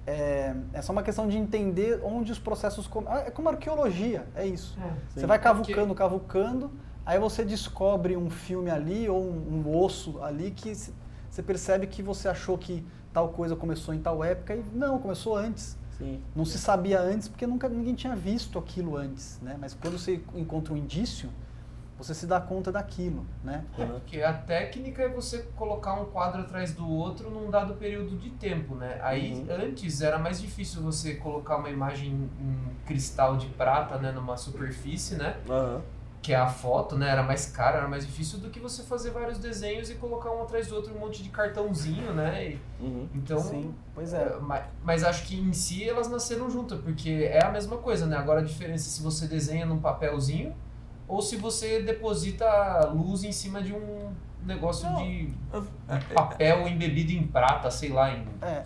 [0.08, 2.86] É, é só uma questão de entender onde os processos...
[2.88, 4.78] com- ah, É como arqueologia, é isso.
[4.80, 5.20] É.
[5.20, 6.72] Você vai Porque- cavucando, cavucando,
[7.06, 10.94] aí você descobre um filme ali ou um, um osso ali que se-
[11.36, 15.36] você percebe que você achou que tal coisa começou em tal época e não, começou
[15.36, 15.78] antes.
[15.98, 16.22] Sim.
[16.34, 19.58] Não se sabia antes porque nunca ninguém tinha visto aquilo antes, né?
[19.60, 21.30] Mas quando você encontra um indício,
[21.98, 23.66] você se dá conta daquilo, né?
[23.78, 28.18] É, porque a técnica é você colocar um quadro atrás do outro num dado período
[28.18, 28.98] de tempo, né?
[29.02, 29.46] Aí Uhum.
[29.50, 35.16] antes era mais difícil você colocar uma imagem em cristal de prata, né, numa superfície,
[35.16, 35.36] né?
[35.50, 35.82] Aham.
[36.26, 37.08] Que é a foto, né?
[37.08, 40.42] Era mais caro, era mais difícil do que você fazer vários desenhos e colocar um
[40.42, 42.50] atrás do outro um monte de cartãozinho, né?
[42.54, 43.08] E- Uhum.
[43.14, 44.24] então, Sim, pois é.
[44.24, 48.08] é, mas, mas acho que em si elas nasceram juntas, porque é a mesma coisa,
[48.08, 48.18] né?
[48.18, 50.52] Agora a diferença é se você desenha num papelzinho
[51.08, 54.12] ou se você deposita luz em cima de um
[54.44, 55.64] negócio Não, de Eu,
[56.16, 58.64] papel embebido em prata, sei lá, em, É.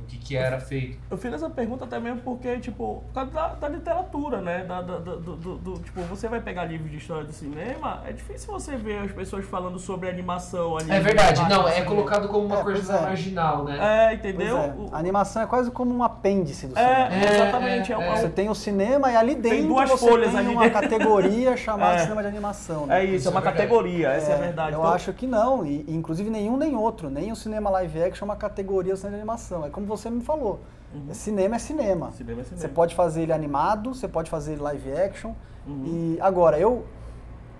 [0.00, 0.98] no que, que era feito.
[1.10, 4.64] eu fiz essa pergunta até mesmo porque, tipo, por causa da, da literatura, né?
[4.64, 8.12] Da, da- do, do- do- tipo, você vai pegar livros de história do cinema, é
[8.12, 10.90] difícil você ver as pessoas falando sobre animação ali.
[10.90, 13.00] É verdade, não, é colocado como uma É, coisa é.
[13.02, 14.10] marginal, né?
[14.10, 14.56] É, entendeu?
[14.58, 14.74] é.
[14.92, 17.14] A animação é quase como um apêndice do É, cinema.
[17.26, 17.92] É, exatamente.
[17.92, 18.16] É, é.
[18.16, 20.80] Você tem o cinema e ali dentro duas você folhas tem ali uma dentro.
[20.80, 21.98] categoria chamada É.
[22.00, 22.86] cinema de animação.
[22.86, 23.00] né?
[23.00, 24.72] é isso, Isso é uma é categoria, essa é, a verdade.
[24.74, 28.02] Eu Então, acho que não, e, e inclusive nenhum nem outro, nem o cinema live
[28.02, 29.64] action é uma categoria do cinema de animação.
[29.66, 30.60] É como você me falou,
[31.08, 32.06] é cinema é cinema.
[32.06, 32.12] Uhum.
[32.12, 32.60] Cinema é cinema.
[32.60, 35.32] Você pode fazer ele animado, você pode fazer ele live action.
[35.66, 35.84] Uhum.
[35.86, 36.86] E agora, eu,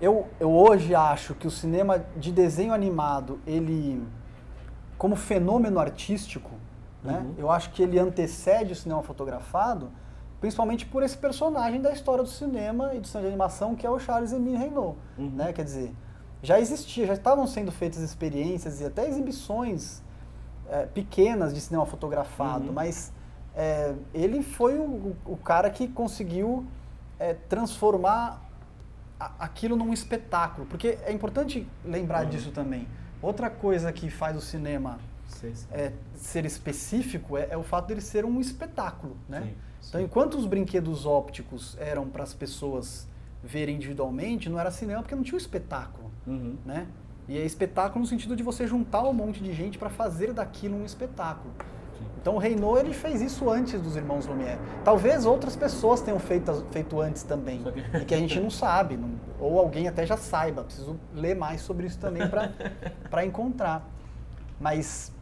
[0.01, 4.03] eu, eu hoje acho que o cinema de desenho animado, ele,
[4.99, 6.51] como fenômeno artístico,
[7.03, 7.35] né, Uhum.
[7.39, 9.91] eu acho que ele antecede o cinema fotografado,
[10.41, 13.91] principalmente por esse personagem da história do cinema e do cinema de animação, que é
[13.91, 14.99] o Charles Emile Renault.
[15.19, 15.31] Uhum.
[15.31, 15.53] Né?
[15.53, 15.95] Quer dizer,
[16.43, 20.03] já existia, já estavam sendo feitas experiências e até exibições
[20.73, 22.73] é, pequenas de cinema fotografado, Uhum.
[22.73, 23.13] mas
[23.55, 26.65] é, ele foi o, o cara que conseguiu
[27.21, 28.43] é, transformar
[29.21, 30.67] a- aquilo num espetáculo.
[30.67, 32.31] Porque é importante lembrar Uhum.
[32.31, 32.89] disso também.
[33.21, 34.99] Outra coisa que faz o cinema
[35.29, 35.67] Sim, sim.
[35.71, 39.41] é, ser específico é, é o fato dele ser um espetáculo, né?
[39.81, 43.07] Sim, Então, enquanto os brinquedos ópticos eram para as pessoas
[43.45, 46.57] verem individualmente, não era cinema porque não tinha o espetáculo, Uhum.
[46.65, 46.87] né?
[47.29, 50.77] E é espetáculo no sentido de você juntar um monte de gente para fazer daquilo
[50.77, 51.53] um espetáculo.
[51.99, 52.05] Sim.
[52.21, 54.59] Então o Reynaud ele fez isso antes dos irmãos Lumière.
[54.85, 58.97] Talvez outras pessoas tenham feito, feito antes também, que- e que a gente não sabe,
[58.97, 59.11] não-
[59.41, 60.65] ou alguém até já saiba.
[60.65, 63.87] Preciso ler mais sobre isso também para encontrar.
[64.61, 65.13] Mas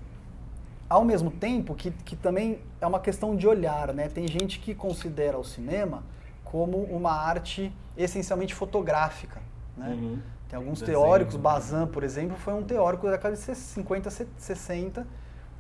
[0.89, 4.09] ao mesmo tempo que, que também é uma questão de olhar, né?
[4.09, 6.03] Tem gente que considera o cinema
[6.45, 9.41] como uma arte essencialmente fotográfica,
[9.77, 9.91] né?
[9.91, 10.19] Uhum.
[10.51, 11.41] Tem alguns Desenho, teóricos, né?
[11.41, 15.07] Bazin, por exemplo, foi um teórico da década de 50, 60,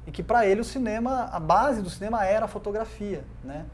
[0.06, 3.66] e que para ele o cinema, a base do cinema era a fotografia, né?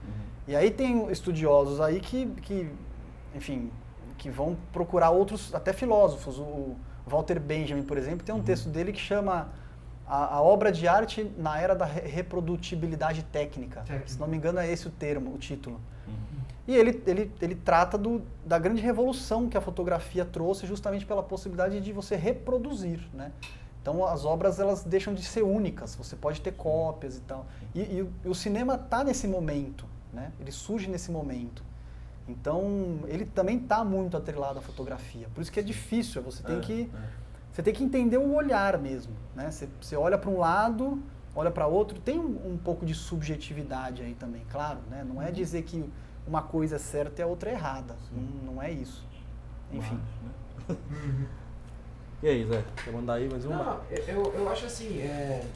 [0.46, 2.70] E aí tem estudiosos aí que, que,
[3.34, 3.70] enfim,
[4.18, 6.38] que vão procurar outros, até filósofos.
[6.38, 9.48] O Walter Benjamin, por exemplo, tem um texto dele que chama
[10.06, 13.80] a, a obra de arte na era da re- reprodutibilidade técnica.
[13.80, 14.08] Técnica.
[14.08, 15.80] Se não me engano é esse o termo, o título.
[16.06, 16.14] Uhum.
[16.68, 21.22] E ele, ele, ele trata do, da grande revolução que a fotografia trouxe justamente pela
[21.22, 23.30] possibilidade de você reproduzir, né?
[23.80, 27.46] Então as obras elas deixam de ser únicas, você pode ter cópias e tal.
[27.72, 30.32] E, e o- e o cinema está nesse momento, né?
[30.40, 31.62] Ele surge nesse momento.
[32.28, 35.28] Então ele também está muito atrelado à fotografia.
[35.34, 36.98] Por isso que é difícil, você tem É, que é.
[37.52, 39.50] você tem que entender o olhar mesmo, né?
[39.50, 41.00] Você, você olha para um lado,
[41.34, 45.04] olha para outro, tem um, um pouco de subjetividade aí também, claro, né?
[45.08, 45.88] Não é dizer que
[46.26, 49.04] uma coisa é certa e a outra é errada, não, não é isso.
[49.72, 50.00] Enfim.
[50.68, 50.76] Mas, né?
[52.22, 52.64] E aí, Zé?
[52.82, 53.56] Quer mandar aí mais uma?
[53.56, 55.46] Não, eu- eu, acho assim, é,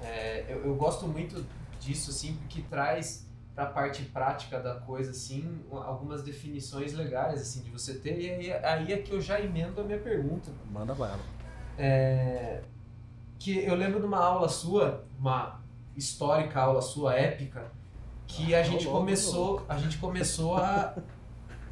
[0.00, 1.44] é, eu, eu gosto muito
[1.80, 7.60] disso, assim, porque traz para a parte prática da coisa, assim, algumas definições legais, assim,
[7.62, 10.48] de você ter, e aí, aí é que eu já emendo a minha pergunta.
[10.70, 11.18] Manda bala.
[11.76, 12.62] É,
[13.36, 15.60] que eu lembro de uma aula sua, uma
[15.96, 17.72] histórica aula sua, épica,
[18.28, 20.98] que a Ah, gente tô louco, começou, a gente começou a,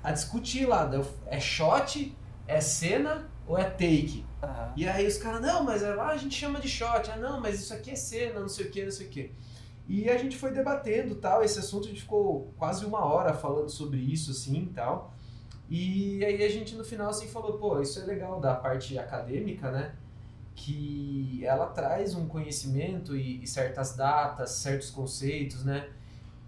[0.02, 4.24] a discutir lá, deu- é shot, é cena ou é take?
[4.42, 4.72] Aham.
[4.76, 7.60] E aí os caras, não, mas lá a gente chama de shot, ah não, mas
[7.60, 9.32] isso aqui é cena, não sei o que, não sei o que.
[9.88, 13.70] E a gente foi debatendo tal, esse assunto a gente ficou quase uma hora falando
[13.70, 15.14] sobre isso, assim, e tal.
[15.68, 19.70] E aí a gente no final assim falou, pô, isso é legal da parte acadêmica,
[19.72, 19.96] né?
[20.54, 25.90] Que ela traz um conhecimento e, e certas datas, certos conceitos, né?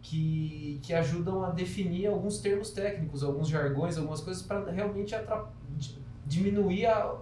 [0.01, 5.15] Que, que ajudam a definir alguns termos técnicos, alguns jargões, algumas coisas para realmente
[6.25, 7.15] diminuir a,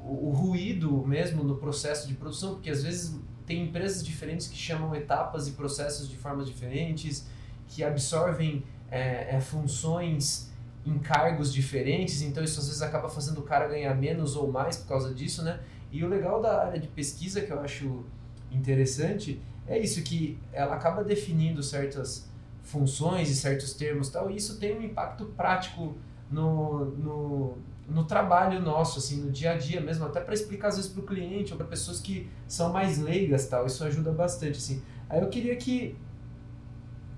[0.00, 4.56] o, o ruído mesmo no processo de produção, porque às vezes tem empresas diferentes que
[4.56, 7.26] chamam etapas e processos de formas diferentes,
[7.66, 10.50] que absorvem é, é, funções
[10.84, 14.76] em cargos diferentes, então isso às vezes acaba fazendo o cara ganhar menos ou mais
[14.76, 15.60] por causa disso, né?
[15.90, 18.04] E o legal da área de pesquisa que eu acho
[18.50, 22.28] interessante é isso, que ela acaba definindo certas
[22.62, 25.96] funções e certos termos tal, e isso tem um impacto prático
[26.30, 27.58] no, no,
[27.88, 31.02] no trabalho nosso, assim, no dia a dia mesmo, até para explicar às vezes para
[31.02, 34.82] o cliente ou para pessoas que são mais leigas tal, isso ajuda bastante, assim.
[35.08, 35.96] Aí eu queria que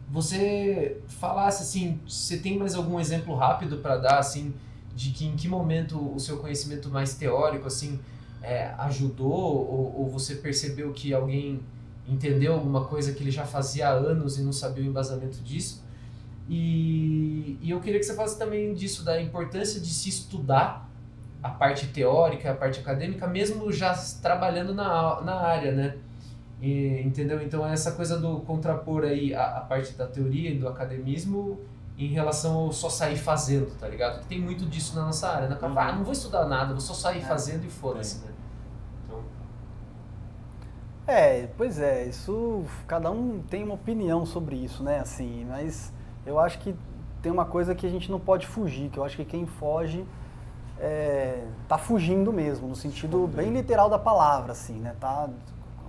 [0.09, 4.53] você falasse, assim, se tem mais algum exemplo rápido para dar, assim,
[4.95, 7.99] de que em que momento o seu conhecimento mais teórico, assim,
[8.43, 11.61] é, ajudou ou, ou você percebeu que alguém
[12.11, 15.85] entendeu alguma coisa que ele já fazia há anos e não sabia o embasamento disso.
[16.49, 20.89] E, e eu queria que você falasse também disso, da importância de se estudar
[21.43, 25.97] a parte teórica, a parte acadêmica, mesmo já trabalhando na, na área, né?
[26.61, 27.41] E, entendeu?
[27.41, 31.59] Então, essa coisa do contrapor aí a, a parte da teoria e do academismo
[31.97, 34.27] em relação ao só sair fazendo, tá ligado?
[34.27, 35.57] Tem muito disso na nossa área, né?
[35.61, 37.23] Ah, não vou estudar nada, vou só sair É.
[37.23, 38.33] fazendo e foda-se, né?
[41.11, 45.01] É, pois é, isso cada um tem uma opinião sobre isso, né?
[45.01, 45.93] Assim, mas
[46.25, 46.73] eu acho que
[47.21, 50.07] tem uma coisa que a gente não pode fugir, que eu acho que quem foge
[50.79, 54.95] é, tá fugindo mesmo, no sentido bem literal da palavra, assim, né?
[55.01, 55.29] Tá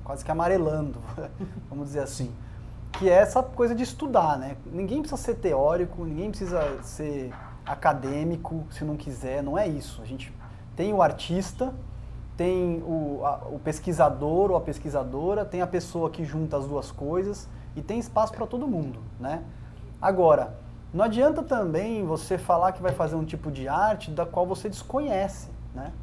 [0.04, 1.00] quase que amarelando,
[1.70, 2.34] vamos dizer assim.
[2.94, 4.58] Que é essa coisa de estudar, né?
[4.66, 7.32] Ninguém precisa ser teórico, ninguém precisa ser
[7.64, 10.02] acadêmico se não quiser, não é isso.
[10.02, 10.34] A gente
[10.76, 11.72] tem o artista,
[12.38, 16.92] tem o, a- o pesquisador ou a pesquisadora, tem a pessoa que junta as duas
[16.92, 19.44] coisas e tem espaço para todo mundo, né?
[20.02, 20.56] Agora,
[20.94, 24.68] não adianta também você falar que vai fazer um tipo de arte da qual você
[24.70, 25.94] desconhece, né?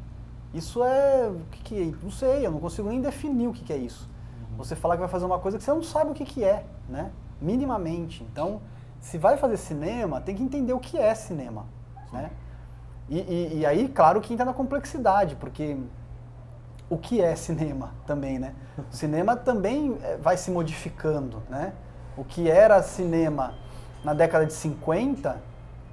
[0.53, 1.93] Isso é o que, que é?
[2.03, 4.09] Não sei, eu não consigo nem definir o que, que é isso.
[4.57, 6.65] você falar que vai fazer uma coisa que você não sabe o que, que é,
[6.89, 7.11] né?
[7.41, 8.23] Minimamente.
[8.31, 8.61] Então,
[8.99, 11.65] se vai fazer cinema, tem que entender o que é cinema,
[12.11, 12.31] né?
[13.09, 15.77] E, e- e aí, claro que entra na complexidade, porque
[16.89, 18.53] o que é cinema também, né?
[18.91, 21.73] O cinema também eh, vai se modificando, né?
[22.17, 23.53] O que era cinema
[24.03, 25.41] na década de 50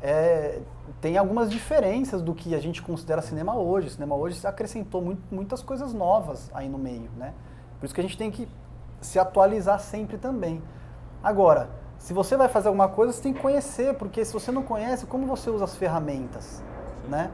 [0.03, 0.61] é,
[1.01, 3.89] tem algumas diferenças do que a gente considera cinema hoje.
[3.89, 7.35] O cinema hoje acrescentou muito- muitas coisas novas aí no meio, né?
[7.79, 8.49] Por isso que a gente tem que
[9.01, 10.63] se atualizar sempre também.
[11.23, 11.69] Agora,
[11.99, 15.07] se você vai fazer alguma coisa, você tem que conhecer, porque se você não conhece,
[15.07, 16.63] como você usa as ferramentas,
[17.09, 17.31] né?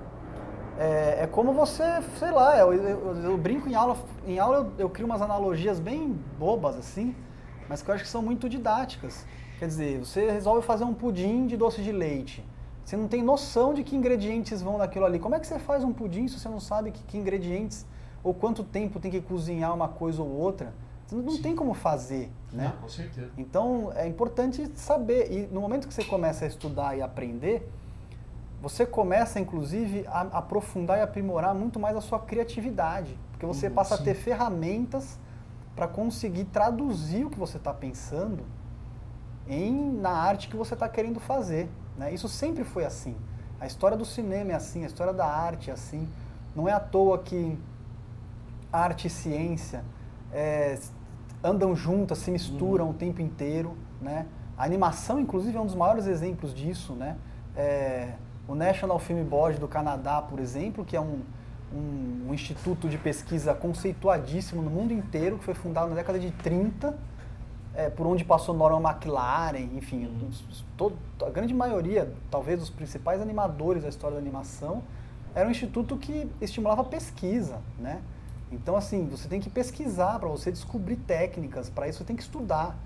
[0.78, 1.84] É, é como você,
[2.18, 3.96] sei lá, eu, eu- eu brinco em aula,
[4.26, 7.14] em aula eu, eu crio umas analogias bem bobas assim,
[7.68, 9.24] mas que eu acho que são muito didáticas.
[9.58, 12.44] Quer dizer, você resolve fazer um pudim de doce de leite.
[12.84, 15.18] Você não tem noção de que ingredientes vão naquilo ali.
[15.20, 17.86] Como é que você faz um pudim se você não sabe que, que ingredientes
[18.24, 20.72] ou quanto tempo tem que cozinhar uma coisa ou outra?
[21.06, 22.72] Você não, tem como fazer, né?
[22.74, 23.30] Não, com certeza.
[23.38, 25.30] Então é importante saber.
[25.30, 27.70] E no momento que você começa a estudar e aprender,
[28.62, 33.18] você começa inclusive a aprofundar e aprimorar muito mais a sua criatividade.
[33.32, 34.02] Porque você Uhum, passa sim.
[34.02, 35.18] a ter ferramentas
[35.74, 38.44] para conseguir traduzir o que você está pensando
[39.48, 41.68] em, na arte que você está querendo fazer.
[41.98, 42.14] Né?
[42.14, 43.16] Isso sempre foi assim.
[43.60, 46.08] A história do cinema é assim, a história da arte é assim.
[46.54, 47.58] Não é à toa que
[48.72, 49.84] arte e ciência
[50.32, 50.78] é,
[51.42, 54.26] andam juntas, se misturam o tempo inteiro, né?
[54.56, 57.16] A animação, inclusive, é um dos maiores exemplos disso, né?
[57.56, 58.14] É,
[58.48, 61.20] o National Film Board do Canadá, por exemplo, que é um,
[61.72, 66.30] um, um instituto de pesquisa conceituadíssimo no mundo inteiro, que foi fundado na década de
[66.30, 66.94] 30,
[67.74, 73.20] é, por onde passou Norman McLaren, enfim, os- todo- a grande maioria, talvez os principais
[73.22, 74.82] animadores da história da animação,
[75.34, 78.02] era um instituto que estimulava a pesquisa, né?
[78.50, 82.22] Então, assim, você tem que pesquisar para você descobrir técnicas, para isso você tem que
[82.22, 82.76] estudar.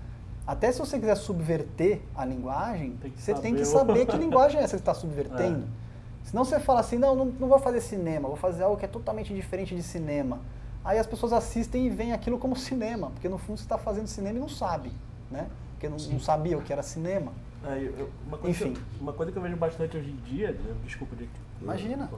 [0.47, 4.05] Até se você quiser subverter a linguagem, Tem que você tem saber que o- saber
[4.05, 5.65] que linguagem é essa que você está subvertendo.
[6.23, 8.87] Senão você fala assim, não, não, não vou fazer cinema, vou fazer algo que é
[8.87, 10.39] totalmente diferente de cinema.
[10.83, 14.07] Aí as pessoas assistem e veem aquilo como cinema, porque no fundo você está fazendo
[14.07, 14.91] cinema e não sabe,
[15.29, 15.47] né?
[15.73, 17.31] Porque não, não sabia o que era cinema.
[17.65, 18.73] É, eu- uma, Enfim.
[18.73, 21.27] Que, eu- uma coisa que eu vejo bastante hoje em dia, né, desculpa de
[21.61, 22.09] Imagina.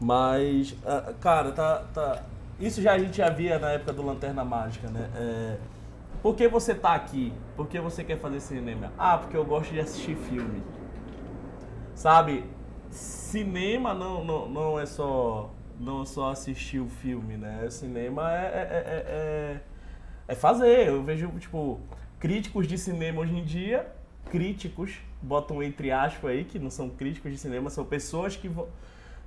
[0.00, 2.22] mas, ah, cara, tá, tá.
[2.60, 5.10] Isso já a gente já via na época do Lanterna Mágica, né?
[5.16, 5.56] É,
[6.24, 7.34] por que você tá aqui?
[7.54, 8.90] Por que você quer fazer cinema?
[8.96, 10.62] Ah, porque eu gosto de assistir filme.
[11.94, 12.46] Sabe?
[12.90, 17.68] Cinema não, não, não é só não é só assistir o filme, né?
[17.68, 19.60] Cinema é, é, é, é,
[20.28, 20.88] é fazer.
[20.88, 21.78] Eu vejo, tipo,
[22.18, 23.92] críticos de cinema hoje em dia,
[24.30, 28.66] críticos, botam entre aspas aí, que não são críticos de cinema, são pessoas que vão.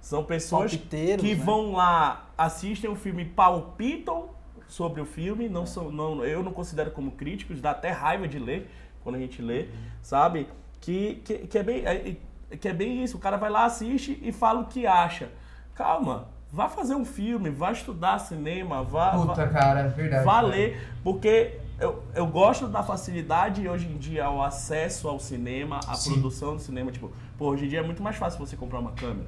[0.02, 1.36] São pessoas que né?
[1.36, 4.30] vão lá, assistem o filme, palpitam
[4.68, 8.38] sobre o filme, não são, não, eu não considero como críticos, dá até raiva de
[8.40, 8.70] ler
[9.04, 9.68] quando a gente lê,
[10.02, 10.48] sabe?
[10.82, 12.16] Que, que, que é bem é-
[12.58, 15.30] que é bem isso, o cara vai lá, assiste e fala o que acha.
[15.76, 20.24] Calma, vá fazer um filme, vá estudar cinema, vá, vá- Puta, cara, é verdade.
[20.24, 20.48] Vá cara.
[20.48, 25.94] ler, porque eu, eu gosto da facilidade hoje em dia ao acesso ao cinema, à
[25.96, 26.14] Sim.
[26.14, 26.90] produção do cinema.
[26.92, 29.28] Tipo, pô, hoje em dia é muito mais fácil você comprar uma câmera.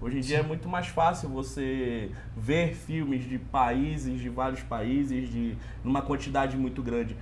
[0.00, 5.30] Hoje em dia é muito mais fácil você ver filmes de países, de vários países,
[5.30, 7.16] de numa quantidade muito grande.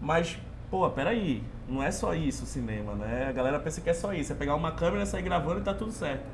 [0.00, 0.38] Mas,
[0.70, 3.26] pô, peraí, não é só isso o cinema, né?
[3.28, 4.32] A galera pensa que é só isso.
[4.32, 6.24] É pegar uma câmera, sair gravando e tá tudo certo.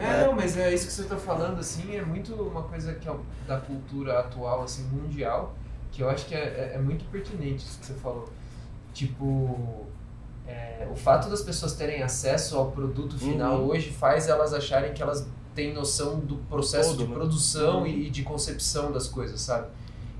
[0.00, 3.08] É, não, mas é isso que você tá falando, assim, é muito uma coisa que
[3.08, 3.14] é
[3.46, 5.54] da cultura atual, assim, mundial,
[5.92, 8.28] que eu acho que é, é- é muito pertinente isso que você falou.
[8.92, 9.86] Tipo,
[10.52, 13.68] é, o fato das pessoas terem acesso ao produto final Uhum.
[13.68, 17.14] hoje faz elas acharem que elas têm noção do processo Todo, de né?
[17.14, 19.66] produção e, e de concepção das coisas, sabe?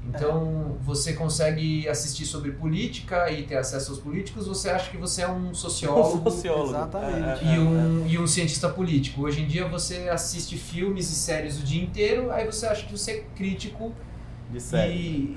[0.05, 5.23] Então, você consegue assistir sobre política e ter acesso aos políticos, você acha que você
[5.23, 6.71] é um sociólogo Sociólogo.
[6.71, 7.45] Exatamente.
[7.45, 9.23] É, é, e um, e um cientista político.
[9.23, 12.91] Hoje em dia você assiste filmes e séries o dia inteiro, aí você acha que
[12.99, 13.93] você é crítico
[14.51, 14.93] De série.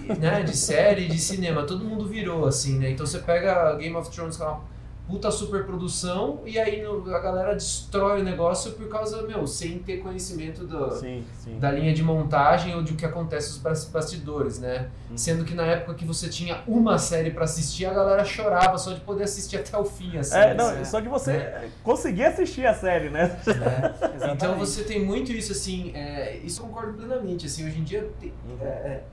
[0.10, 1.62] e, né, de série, de cinema.
[1.64, 2.90] Todo mundo virou assim, né?
[2.90, 4.62] Então você pega Game of Thrones, que é uma
[5.08, 10.66] puta superprodução, e aí a galera destrói o negócio por causa, meu, sem ter conhecimento
[10.66, 11.60] do, Sim, sim.
[11.60, 14.90] da linha de montagem ou de o que acontece nos bas- bastidores, né?
[15.10, 15.18] Uhum.
[15.18, 18.94] Sendo que na época que você tinha uma série pra assistir, a galera chorava só
[18.94, 20.36] de poder assistir até o fim, assim.
[20.38, 20.84] É, não, né?
[20.84, 23.40] só de você conseguir assistir a série, né?
[23.46, 23.96] né?
[24.34, 28.10] Então você tem muito isso, assim, é, isso eu concordo plenamente, assim, hoje em dia
[28.20, 29.04] tem, é, é,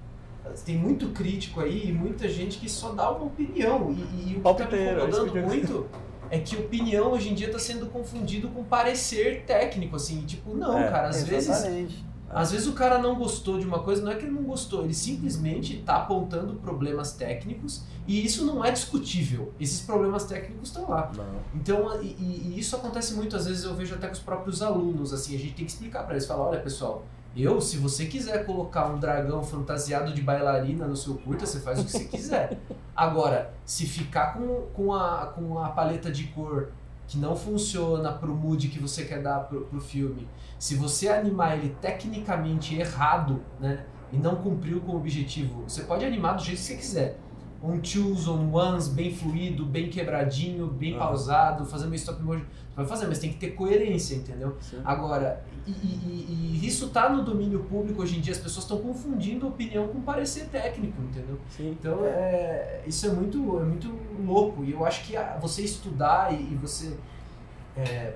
[0.65, 4.43] tem muito crítico aí e muita gente que só dá uma opinião, e, e o
[4.55, 5.87] que tá me é incomodando muito
[6.31, 10.79] é que opinião hoje em dia tá sendo confundido com parecer técnico, assim, tipo, não,
[10.79, 10.91] É.
[10.91, 12.05] cara, às vezes Exatamente.
[12.35, 14.85] Às vezes o cara não gostou de uma coisa, não é que ele não gostou,
[14.85, 19.53] ele simplesmente está apontando problemas técnicos e isso não é discutível.
[19.61, 21.13] Esses problemas técnicos estão lá.
[21.15, 21.27] Não.
[21.55, 24.63] Então, e, e- e isso acontece muito, às vezes eu vejo até com os próprios
[24.63, 27.05] alunos, assim, a gente tem que explicar para eles, falar, olha pessoal,
[27.35, 31.81] eu, se você quiser colocar um dragão fantasiado de bailarina no seu curta, você faz
[31.81, 32.59] o que você quiser.
[32.95, 36.73] Agora, se ficar com, com, a, com a paleta de cor
[37.07, 40.29] que não funciona pro mood que você quer dar pro, pro filme,
[40.59, 46.05] se você animar ele tecnicamente errado, né, e não cumpriu com o objetivo, você pode
[46.05, 47.19] animar do jeito que você quiser.
[47.63, 52.45] Um twos on ones bem fluido, bem quebradinho, bem pausado, fazendo uma stop motion.
[52.75, 54.57] Vai fazer, mas tem que ter coerência, entendeu?
[54.61, 54.81] Sim.
[54.85, 58.79] Agora, e, e- e- isso tá no domínio público hoje em dia, as pessoas estão
[58.79, 61.39] confundindo opinião com parecer técnico, entendeu?
[61.55, 61.77] Sim.
[61.79, 63.95] Então, é, isso é muito, é muito
[64.25, 64.65] louco.
[64.65, 66.97] E eu acho que você estudar e, e você
[67.77, 68.15] é,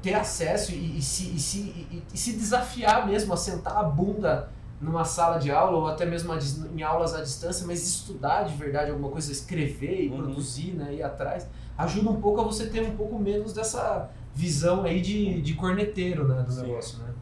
[0.00, 4.50] ter acesso e, se, se, e- se desafiar mesmo a sentar a bunda
[4.80, 6.32] numa sala de aula ou até mesmo
[6.76, 10.16] em aulas à distância, mas estudar de verdade alguma coisa, escrever e Uhum.
[10.24, 11.46] produzir, né, ir atrás,
[11.76, 16.26] ajuda um pouco a você ter um pouco menos dessa visão aí de, de corneteiro,
[16.26, 16.62] né, do Sim.
[16.62, 17.12] negócio, né?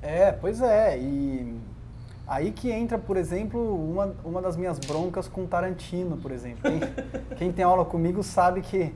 [0.00, 0.98] É, pois é.
[0.98, 1.56] E
[2.26, 6.62] aí que entra, por exemplo, uma, uma das minhas broncas com Tarantino, por exemplo.
[6.62, 6.80] Quem,
[7.36, 8.94] quem tem aula comigo sabe que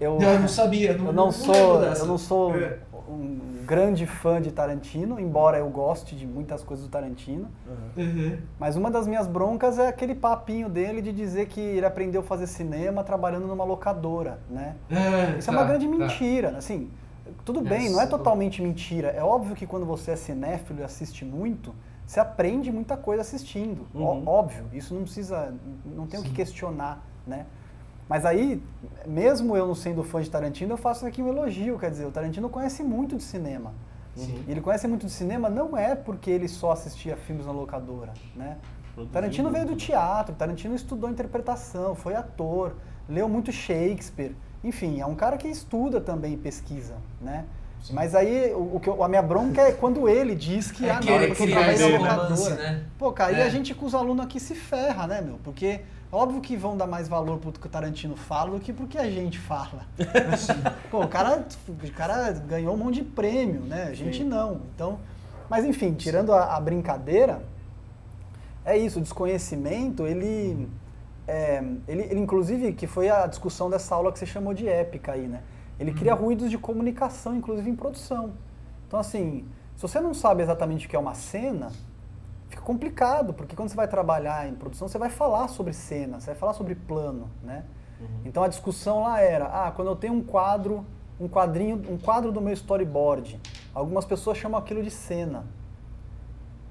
[0.00, 2.02] eu, Eu não sabia, não, eu não lembro sou, dessa.
[2.02, 2.78] eu não sou É.
[3.08, 7.48] um grande fã de Tarantino, embora eu goste de muitas coisas do Tarantino.
[7.96, 8.38] Uhum.
[8.58, 12.24] Mas uma das minhas broncas é aquele papinho dele de dizer que ele aprendeu a
[12.24, 14.76] fazer cinema trabalhando numa locadora, né?
[14.90, 15.94] É, Isso é tá, uma grande tá.
[15.96, 16.90] mentira, assim.
[17.44, 19.08] Tudo bem, não é totalmente mentira.
[19.08, 21.74] É óbvio que quando você é cinéfilo e assiste muito,
[22.06, 23.86] você aprende muita coisa assistindo.
[23.94, 24.22] Ó- Uhum.
[24.26, 25.52] Óbvio, isso não precisa,
[25.84, 27.44] não tem o que questionar, né?
[28.08, 28.62] Mas aí,
[29.06, 32.10] mesmo eu não sendo fã de Tarantino, eu faço aqui um elogio, quer dizer, o
[32.10, 33.72] Tarantino conhece muito de cinema.
[34.16, 34.42] Sim.
[34.48, 38.12] E ele conhece muito de cinema não é porque ele só assistia filmes na locadora,
[38.34, 38.56] né?
[38.94, 42.74] Produzindo Tarantino veio do teatro, Tarantino estudou interpretação, foi ator,
[43.08, 44.34] leu muito Shakespeare.
[44.64, 47.44] Enfim, é um cara que estuda também e pesquisa, né?
[47.92, 50.90] Mas aí o, o que eu- a minha bronca é quando ele diz que É
[50.90, 52.72] ah, não, eu criar trabalhei esse na romance, locadora.
[52.72, 52.84] né?
[52.98, 53.44] Pô, cara, e É.
[53.44, 55.38] a gente com os alunos aqui se ferra, né, meu?
[55.44, 58.72] Porque é óbvio que vão dar mais valor pro que o Tarantino fala do que
[58.72, 59.86] pro que a gente fala.
[60.90, 63.84] Pô, o cara, o cara ganhou um monte de prêmio, né?
[63.84, 64.24] A gente Sim.
[64.24, 64.62] não.
[64.74, 64.98] Então,
[65.48, 67.42] mas enfim, tirando a, a brincadeira,
[68.64, 70.68] é isso, o desconhecimento, ele,
[71.26, 75.12] é, ele, ele inclusive, que foi a discussão dessa aula que você chamou de épica
[75.12, 75.42] aí, né?
[75.80, 78.32] Ele cria ruídos de comunicação, inclusive em produção.
[78.86, 79.44] Então, assim,
[79.76, 81.70] se você não sabe exatamente o que é uma cena,
[82.48, 86.26] fica complicado, porque quando você vai trabalhar em produção, você vai falar sobre cena, você
[86.26, 87.64] vai falar sobre plano, né?
[88.24, 90.86] Então a discussão lá era, ah, quando eu tenho um quadro,
[91.20, 93.40] um quadrinho, um quadro do meu storyboard,
[93.74, 95.44] algumas pessoas chamam aquilo de cena.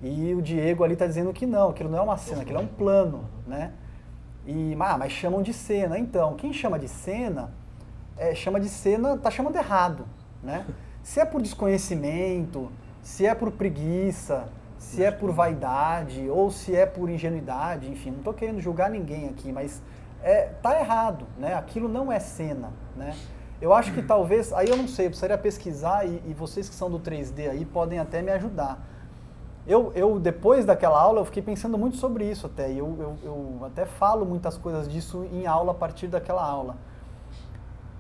[0.01, 2.61] E o Diego ali está dizendo que não, aquilo não é uma cena, aquilo é
[2.61, 3.73] um plano, né?
[4.45, 5.97] E, ah, mas chamam de cena.
[5.99, 7.51] Então, quem chama de cena,
[8.15, 10.05] é, chama de cena, tá chamando errado,
[10.41, 10.65] né?
[11.03, 12.69] Se é por desconhecimento,
[13.01, 18.19] se é por preguiça, se é por vaidade ou se é por ingenuidade, enfim, não
[18.19, 19.81] estou querendo julgar ninguém aqui, mas
[20.23, 21.53] é, tá errado, né?
[21.55, 23.15] Aquilo não é cena, né?
[23.59, 26.75] Eu acho que talvez, aí eu não sei, eu precisaria pesquisar e, e vocês que
[26.75, 28.79] são do 3D aí podem até me ajudar.
[29.65, 33.17] Eu, eu, depois daquela aula, eu fiquei pensando muito sobre isso até, e eu, eu,
[33.23, 36.77] eu até falo muitas coisas disso em aula a partir daquela aula.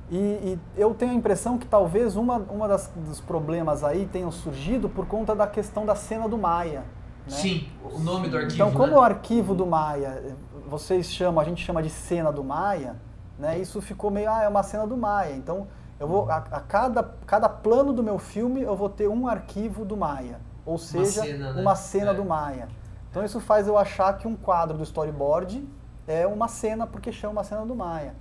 [0.09, 4.31] E, e eu tenho a impressão que talvez uma, uma das, dos problemas aí tenham
[4.31, 6.79] surgido por conta da questão da cena do Maia.
[6.79, 6.85] Né?
[7.27, 8.97] Sim, o nome do arquivo, Então, como né?
[8.97, 10.35] o arquivo do Maia,
[10.67, 12.95] vocês chamam, a gente chama de cena do Maia,
[13.37, 13.59] né?
[13.59, 15.35] Isso ficou meio, ah, é uma cena do Maia.
[15.35, 15.67] Então,
[15.99, 19.83] eu vou a, a cada, cada plano do meu filme eu vou ter um arquivo
[19.83, 21.61] do Maia, ou seja, cena, né?
[21.61, 22.13] uma cena É.
[22.13, 22.69] do Maia.
[23.11, 25.67] Então, isso faz eu achar que um quadro do storyboard
[26.07, 28.15] é uma cena porque chama uma cena do Maia.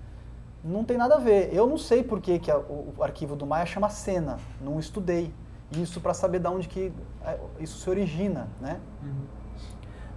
[0.67, 1.55] Não tem nada a ver.
[1.55, 4.39] Eu não sei por que, que a- o, o arquivo do Maia chama cena.
[4.61, 5.33] Não estudei
[5.73, 6.93] isso para saber de onde que
[7.25, 8.81] é, isso se origina, né?
[9.03, 9.15] Uhum.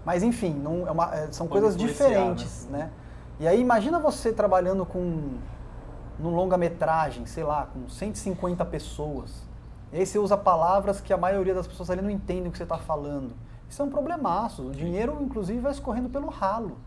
[0.06, 2.90] Mas enfim, não, é uma- é, são Pode coisas diferentes, né?
[3.40, 5.38] E aí imagina você trabalhando com
[6.18, 9.48] num longa-metragem, sei lá, com 150 pessoas.
[9.94, 12.58] E aí você usa palavras que a maioria das pessoas ali não entende o que
[12.58, 13.34] você está falando.
[13.70, 14.64] Isso é um problemaço.
[14.68, 16.78] O dinheiro, inclusive, vai escorrendo pelo ralo.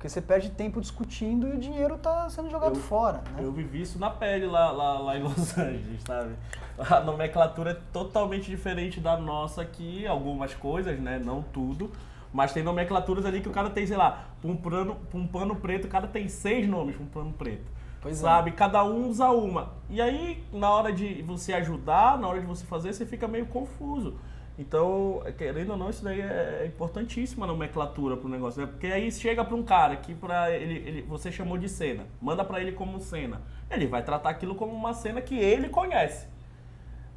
[0.00, 3.18] Porque você perde tempo discutindo e o dinheiro está sendo jogado Eu- fora.
[3.36, 3.40] Né?
[3.44, 6.30] Eu vivi isso na pele lá, lá, lá em Los Angeles, sabe?
[6.78, 11.20] A nomenclatura é totalmente diferente da nossa aqui, algumas coisas, né?
[11.22, 11.90] Não tudo.
[12.32, 15.84] Mas tem nomenclaturas ali que o cara tem, sei lá, um pano, um pano preto,
[15.84, 17.70] o cara tem seis nomes pra um pano preto.
[18.00, 18.22] Pois é.
[18.22, 18.52] sabe?
[18.52, 19.72] Cada um usa uma.
[19.90, 23.44] E aí, na hora de você ajudar, na hora de você fazer, você fica meio
[23.44, 24.14] confuso.
[24.60, 28.66] Então, querendo ou não, isso daí é importantíssima nomenclatura pro negócio, né?
[28.70, 32.44] Porque aí chega para um cara que para ele, ele, você chamou de cena, manda
[32.44, 33.40] para ele como cena.
[33.70, 36.28] Ele vai tratar aquilo como uma cena que ele conhece.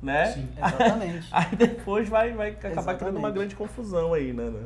[0.01, 0.27] Né?
[0.27, 0.47] Sim.
[0.55, 1.27] Exatamente.
[1.35, 2.99] Aí depois vai, vai acabar Exatamente.
[2.99, 4.49] criando uma grande confusão aí, né?
[4.49, 4.65] né?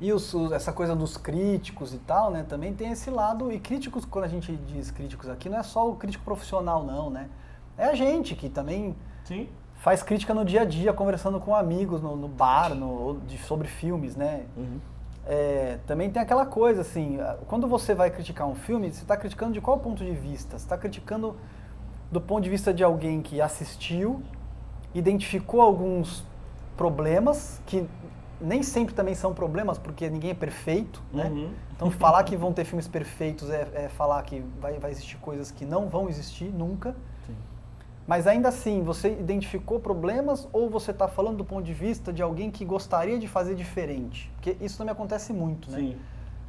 [0.00, 2.46] E os- essa coisa dos críticos e tal, né?
[2.48, 3.52] Também tem esse lado.
[3.52, 7.10] E críticos, quando a gente diz críticos aqui, não é só o crítico profissional, não,
[7.10, 7.28] né?
[7.76, 9.48] É a gente que também Sim.
[9.86, 13.68] Faz crítica no dia a dia, conversando com amigos no, no bar, no, de- sobre
[13.68, 14.42] filmes, né?
[14.56, 14.80] Uhum.
[15.24, 19.52] É, também tem aquela coisa assim, quando você vai criticar um filme, você está criticando
[19.52, 20.58] de qual ponto de vista?
[20.58, 21.36] Você está criticando
[22.10, 24.20] do ponto de vista de alguém que assistiu,
[24.92, 26.24] identificou alguns
[26.76, 27.86] problemas que
[28.40, 31.28] nem sempre também são problemas, porque ninguém é perfeito, né?
[31.28, 31.50] Uhum.
[31.76, 35.52] Então falar que vão ter filmes perfeitos é, é falar que vai, vai existir coisas
[35.52, 36.92] que não vão existir nunca.
[38.06, 42.22] Mas ainda assim, você identificou problemas ou você está falando do ponto de vista de
[42.22, 44.30] alguém que gostaria de fazer diferente?
[44.36, 45.78] Porque isso também acontece muito, né?
[45.78, 45.96] Sim.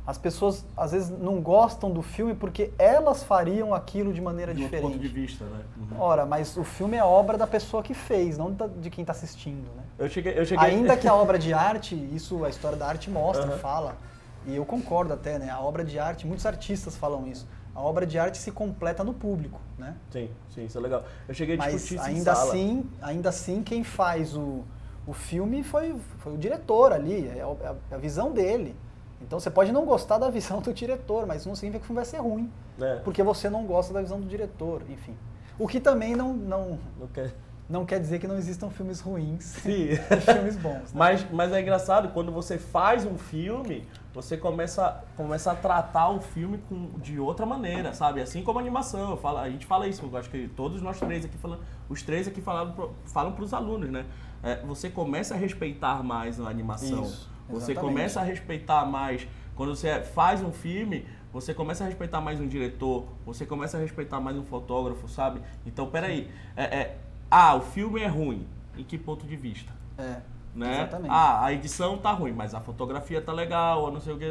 [0.06, 4.62] As pessoas às vezes não gostam do filme porque elas fariam aquilo de maneira De
[4.62, 4.92] diferente.
[4.94, 5.62] ponto de vista, né?
[5.76, 6.00] Uhum.
[6.00, 9.68] Ora, mas o filme é obra da pessoa que fez, não de quem está assistindo,
[9.76, 9.84] né?
[9.98, 10.66] Eu cheguei, eu cheguei...
[10.66, 13.58] Ainda que a obra de arte, isso a história da arte mostra, Aham.
[13.58, 13.98] fala,
[14.46, 15.50] e eu concordo até, né?
[15.50, 17.46] A obra de arte, muitos artistas falam isso.
[17.78, 19.96] A obra de arte se completa no público, né?
[20.10, 21.04] Sim, sim, isso é legal.
[21.28, 24.64] Eu cheguei a Mas discutir isso em ainda assim, ainda assim quem faz o,
[25.06, 28.76] o filme foi, foi o diretor ali, é a, é a visão dele.
[29.22, 31.98] Então você pode não gostar da visão do diretor, mas não significa que o filme
[31.98, 32.52] vai ser ruim,
[32.82, 35.16] É, porque você não gosta da visão do diretor, enfim.
[35.60, 37.32] O que também não, não, não quer...
[37.70, 39.90] não quer dizer que não existam filmes ruins Sim.
[39.92, 40.74] e filmes bons.
[40.74, 40.90] né?
[40.96, 43.88] Mas, mas é engraçado, quando você faz um filme,
[44.18, 48.20] você começa, começa a tratar o filme com, de outra maneira, sabe?
[48.20, 49.16] Assim como a animação.
[49.16, 52.28] Falo, a gente fala isso, eu acho que todos nós três aqui falando, os três
[52.28, 54.08] aqui falaram falam para os alunos, né?
[54.42, 57.04] É, você começa a respeitar mais a animação.
[57.04, 59.28] Isso, você começa a respeitar mais.
[59.56, 63.80] Quando você faz um filme, você começa a respeitar mais um diretor, você começa a
[63.80, 65.44] respeitar mais um fotógrafo, sabe?
[65.64, 66.32] Então, peraí.
[66.56, 66.98] É, é,
[67.30, 68.48] ah, o filme é ruim.
[68.76, 69.72] Em que ponto de vista?
[69.96, 70.22] É,
[70.58, 70.74] né?
[70.76, 71.12] exatamente.
[71.12, 74.26] Ah, a edição tá ruim, mas a fotografia tá legal, ou não sei o que.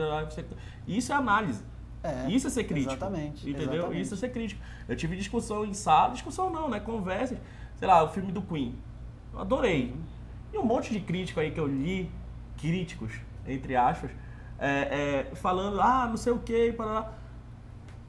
[0.86, 1.62] Isso é análise.
[2.02, 2.92] É, Isso é ser crítico.
[2.92, 3.50] Exatamente.
[3.50, 3.74] Entendeu?
[3.74, 4.00] exatamente.
[4.00, 4.62] Isso é ser crítico.
[4.88, 6.78] Eu tive discussão em sala, discussão não, né?
[6.78, 7.38] Conversas.
[7.76, 8.76] Sei lá, o filme do Queen.
[9.32, 9.94] Eu adorei.
[10.52, 12.10] E um monte de crítico aí que eu li,
[12.56, 13.12] críticos,
[13.46, 14.10] entre aspas,
[14.58, 17.12] é, é, falando, ah, não sei o que, para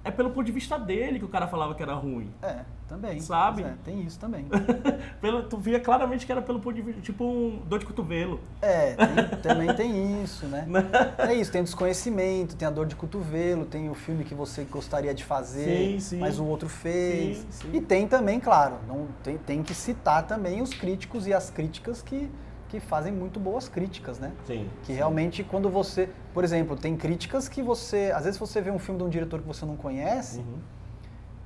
[0.03, 2.31] É pelo ponto de vista dele que o cara falava que era ruim.
[2.41, 3.19] É, também.
[3.19, 3.63] Sabe?
[3.63, 4.45] É, tem isso também.
[5.21, 8.39] Pelo, tu via claramente que era pelo ponto de vista, tipo um dor de cotovelo.
[8.61, 10.65] É, tem- também tem isso, né?
[11.17, 14.63] É isso, tem o desconhecimento, tem a dor de cotovelo, tem o filme que você
[14.63, 16.19] gostaria de fazer, Sim, sim.
[16.19, 17.45] mas o outro fez.
[17.49, 17.69] Sim.
[17.73, 22.01] E tem também, claro, não, tem, tem que citar também os críticos e as críticas
[22.01, 22.29] que,
[22.69, 24.31] que fazem muito boas críticas, né?
[24.45, 24.67] Sim.
[24.83, 28.79] Que realmente quando você, por exemplo, tem críticas que você, às vezes você vê um
[28.79, 30.57] filme de um diretor que você não conhece, Uhum.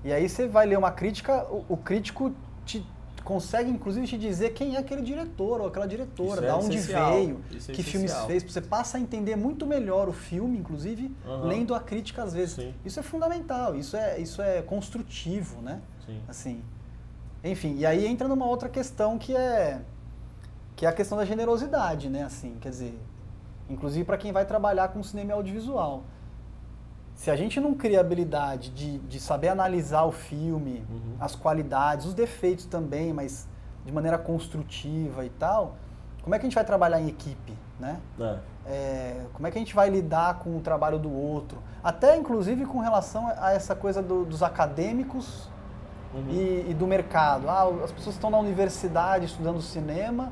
[0.04, 2.34] E aí você vai ler uma crítica, o, o crítico
[2.66, 2.86] te
[3.24, 7.14] consegue inclusive te dizer quem é aquele diretor ou aquela diretora, é da onde essencial,
[7.14, 11.16] veio, isso é que filmes fez, você passa a entender muito melhor o filme, inclusive
[11.26, 11.48] Aham.
[11.48, 12.56] lendo a crítica às vezes.
[12.56, 12.74] Sim.
[12.84, 15.82] Isso é fundamental, isso é isso é construtivo, né?
[16.06, 16.20] Sim.
[16.28, 16.64] Assim.
[17.44, 19.82] Enfim, e aí entra numa outra questão que é
[20.76, 22.24] que é a questão da generosidade, né?
[22.24, 23.00] Assim, quer dizer,
[23.70, 26.04] inclusive para quem vai trabalhar com cinema audiovisual.
[27.16, 31.16] Se a gente não cria a habilidade de, de saber analisar o filme, Uhum.
[31.20, 33.48] as qualidades, os defeitos também, mas
[33.86, 35.76] de maneira construtiva e tal,
[36.24, 38.00] como é que a gente vai trabalhar em equipe, né?
[38.20, 38.38] É.
[38.66, 41.58] É, como é que a gente vai lidar com o trabalho do outro?
[41.84, 45.50] Até, inclusive, com relação a essa coisa do- dos acadêmicos
[46.14, 46.30] Uhum.
[46.30, 47.50] e, e do mercado.
[47.50, 50.32] Ah, as pessoas estão na universidade estudando cinema,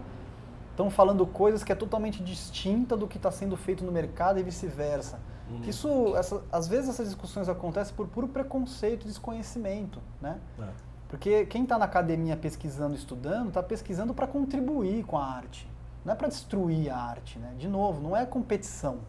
[0.72, 4.44] estão falando coisas que é totalmente distinta do que está sendo feito no mercado e
[4.44, 5.20] vice-versa.
[5.50, 5.62] Uhum.
[5.62, 10.40] Que Isso, essa- às vezes essas discussões acontecem por puro preconceito e desconhecimento, né?
[10.60, 10.68] É.
[11.08, 15.68] Porque quem está na academia pesquisando, estudando, está pesquisando para contribuir com a arte.
[16.06, 17.54] Não é para destruir a arte, né?
[17.58, 19.00] De novo, não é competição.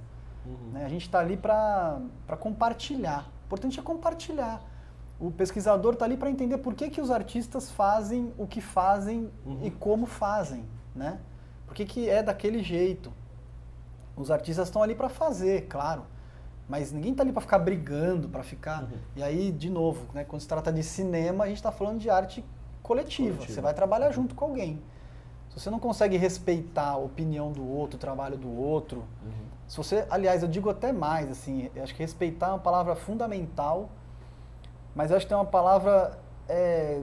[0.47, 0.71] Uhum.
[0.73, 0.87] né?
[0.87, 2.01] A gente está ali para
[2.39, 3.27] compartilhar.
[3.43, 4.63] O importante é compartilhar.
[5.21, 9.31] O pesquisador está ali para entender por que, que os artistas fazem o que fazem
[9.45, 9.59] Uhum.
[9.63, 10.65] e como fazem,
[10.97, 11.19] né?
[11.67, 13.13] Por que, que é daquele jeito.
[14.17, 16.05] Os artistas estão ali para fazer, claro.
[16.71, 18.85] Mas ninguém está ali para ficar brigando, para ficar...
[18.85, 18.99] Uhum.
[19.17, 22.09] E aí, de novo, né, quando se trata de cinema, a gente está falando de
[22.09, 22.45] arte
[22.81, 23.31] coletiva.
[23.31, 23.53] Coletiva.
[23.53, 24.81] Você vai trabalhar junto com alguém.
[25.49, 29.33] Se você não consegue respeitar a opinião do outro, o trabalho do outro, Uhum.
[29.67, 33.89] se você, aliás, eu digo até mais, assim, acho que respeitar é uma palavra fundamental,
[34.95, 37.01] mas acho que tem uma palavra é,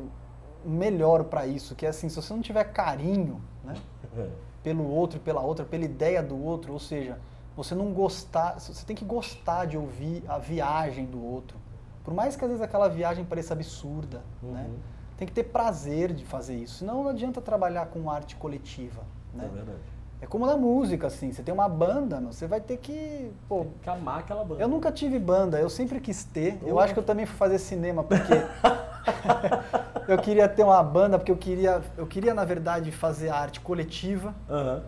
[0.64, 3.76] melhor para isso, que é assim, se você não tiver carinho, né,
[4.64, 7.18] pelo outro pela outra, pela ideia do outro, ou seja,
[7.58, 11.58] você não gostar, você tem que gostar de ouvir a viagem do outro.
[12.04, 14.66] Por mais que às vezes aquela viagem pareça absurda, né?
[14.70, 14.76] Uhum.
[15.18, 16.76] Tem que ter prazer de fazer isso.
[16.76, 19.02] Senão não adianta trabalhar com arte coletiva,
[19.34, 19.50] É né?
[19.52, 19.80] verdade.
[20.22, 23.74] É como na música, assim, você tem uma banda, você vai ter que, pô, Tem
[23.84, 24.62] que amar aquela banda.
[24.62, 26.60] eu nunca tive banda, eu sempre quis ter.
[26.64, 28.34] Eu acho que eu também fui fazer cinema porque
[30.08, 34.34] eu queria ter uma banda, porque eu queria, eu queria na verdade fazer arte coletiva.
[34.50, 34.84] Aham.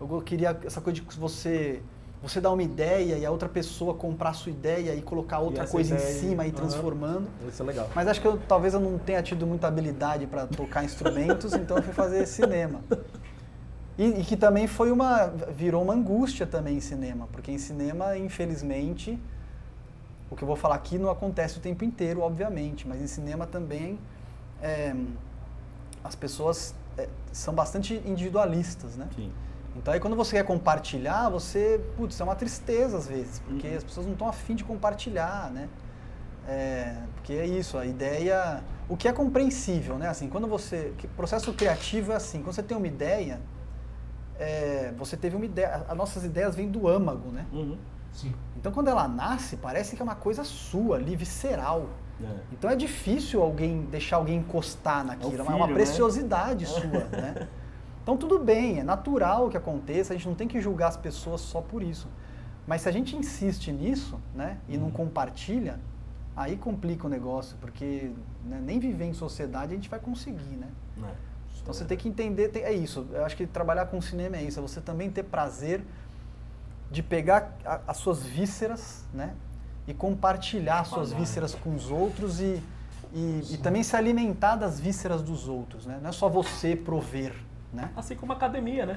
[0.00, 1.82] Eu queria essa coisa de você
[2.22, 5.64] você dar uma ideia e a outra pessoa comprar a sua ideia e colocar outra
[5.64, 6.56] essa coisa em ideia aí, cima e aham.
[6.56, 7.28] transformando.
[7.48, 7.90] Isso é legal.
[7.94, 11.78] Mas acho que eu, talvez eu não tenha tido muita habilidade para tocar instrumentos, então
[11.78, 12.80] eu fui fazer cinema.
[13.98, 15.26] E, e que também foi uma.
[15.26, 19.18] virou uma angústia também em cinema, porque em cinema, infelizmente,
[20.30, 23.46] o que eu vou falar aqui não acontece o tempo inteiro, obviamente, mas em cinema
[23.46, 23.98] também
[24.62, 24.94] é,
[26.04, 29.08] as pessoas é, são bastante individualistas, né?
[29.14, 29.32] Sim.
[29.76, 33.76] Então aí quando você quer compartilhar, você, putz, é uma tristeza às vezes, porque Uhum.
[33.76, 35.68] as pessoas não estão afim de compartilhar, né?
[36.46, 40.08] É, porque é isso, a ideia, o que é compreensível, né?
[40.08, 43.40] Assim, quando você, processo criativo é assim, quando você tem uma ideia,
[44.38, 47.46] é, você teve uma ideia, as nossas ideias vêm do âmago, né?
[47.52, 47.78] Uhum.
[48.12, 48.34] Sim.
[48.56, 51.88] Então quando ela nasce, parece que é uma coisa sua, ali, visceral.
[52.22, 52.26] É.
[52.52, 55.72] Então é difícil alguém deixar alguém encostar naquilo, é uma- filho, uma né?
[55.74, 57.48] preciosidade sua, né?
[58.02, 61.40] Então tudo bem, é natural que aconteça, a gente não tem que julgar as pessoas
[61.40, 62.08] só por isso.
[62.66, 64.84] Mas se a gente insiste nisso, né, e Uhum.
[64.84, 65.78] não compartilha,
[66.36, 68.10] aí complica o negócio, porque
[68.44, 70.68] né, nem viver em sociedade a gente vai conseguir, né?
[71.02, 71.32] É.
[71.60, 73.06] Então você tem que entender, tem- é isso.
[73.12, 75.80] Eu acho que trabalhar com cinema é isso, é você também ter prazer
[76.90, 79.34] de pegar a- as suas vísceras, né?
[79.86, 82.60] E compartilhar as suas vísceras com os outros e,
[83.12, 85.98] e, e também se alimentar das vísceras dos outros, né?
[86.02, 87.32] Não é só você prover,
[87.72, 87.90] né?
[87.96, 88.96] Assim como academia, né?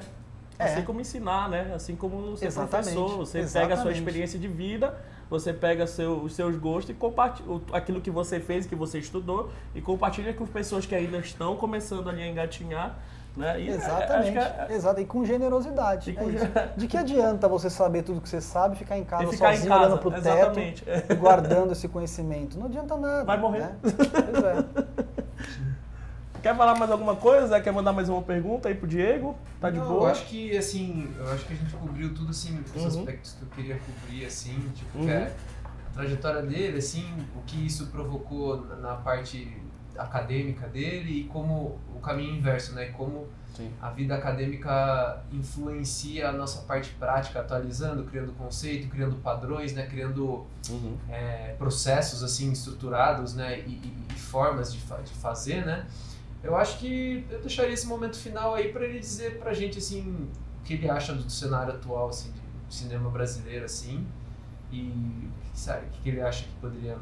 [0.58, 0.64] É.
[0.64, 1.72] Assim como ensinar, né?
[1.74, 3.16] Assim como ser Exatamente, professor.
[3.18, 3.98] Você pega a sua exatamente.
[3.98, 4.94] experiência de vida,
[5.28, 9.50] você pega seu- os seus gostos e compartilha aquilo que você fez, que você estudou,
[9.74, 12.96] e compartilha com pessoas que ainda estão começando ali a engatinhar.
[13.36, 13.60] Né?
[13.60, 14.32] E é- Exatamente.
[14.32, 16.10] que é- Exato, e com generosidade.
[16.12, 19.30] E com é De que adianta você saber tudo que você sabe ficar em casa
[19.30, 20.84] ficar em sozinho casa, olhando pro teto exatamente.
[21.10, 22.58] e guardando esse conhecimento?
[22.58, 23.24] Não adianta nada.
[23.24, 23.58] Vai morrer.
[23.60, 23.76] Né?
[23.82, 24.86] Pois é.
[26.46, 27.60] Quer falar mais alguma coisa?
[27.60, 29.36] Quer mandar mais uma pergunta aí pro Diego?
[29.60, 30.02] Tá de Não, boa?
[30.04, 32.86] Eu acho que, assim, eu acho que a gente cobriu tudo, assim, os Uhum.
[32.86, 35.24] aspectos que eu queria cobrir, assim, tipo, Uhum.
[35.26, 39.60] a trajetória dele, assim, o que isso provocou na- na parte
[39.98, 42.92] acadêmica dele e como o caminho inverso, né?
[42.96, 43.26] Como
[43.56, 43.72] Sim.
[43.82, 49.84] a vida acadêmica influencia a nossa parte prática, atualizando, criando conceito, criando padrões, né?
[49.86, 50.96] Criando Uhum.
[51.08, 55.84] é, processos assim estruturados, né, e, e- e formas de, fa- de fazer, né?
[56.42, 60.28] Eu acho que eu deixaria esse momento final aí para ele dizer pra gente assim
[60.60, 62.30] o que ele acha do cenário atual assim
[62.68, 64.06] de cinema brasileiro assim
[64.72, 66.96] e sabe o que ele acha que poderia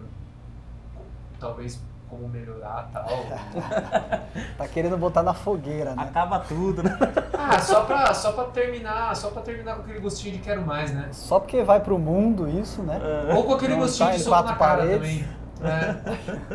[1.39, 3.09] talvez como melhorar tal.
[4.57, 6.05] Tá querendo botar na fogueira, né?
[6.05, 6.97] Acaba tudo, né?
[7.33, 10.93] ah, só pra, só pra terminar, só pra terminar com aquele gostinho de quero mais,
[10.95, 11.09] né?
[11.13, 13.01] Só porque vai pro mundo isso, né?
[13.35, 14.97] Ou com aquele Não gostinho tá de soco na cara paredes.
[14.97, 15.29] também.
[15.61, 16.03] né?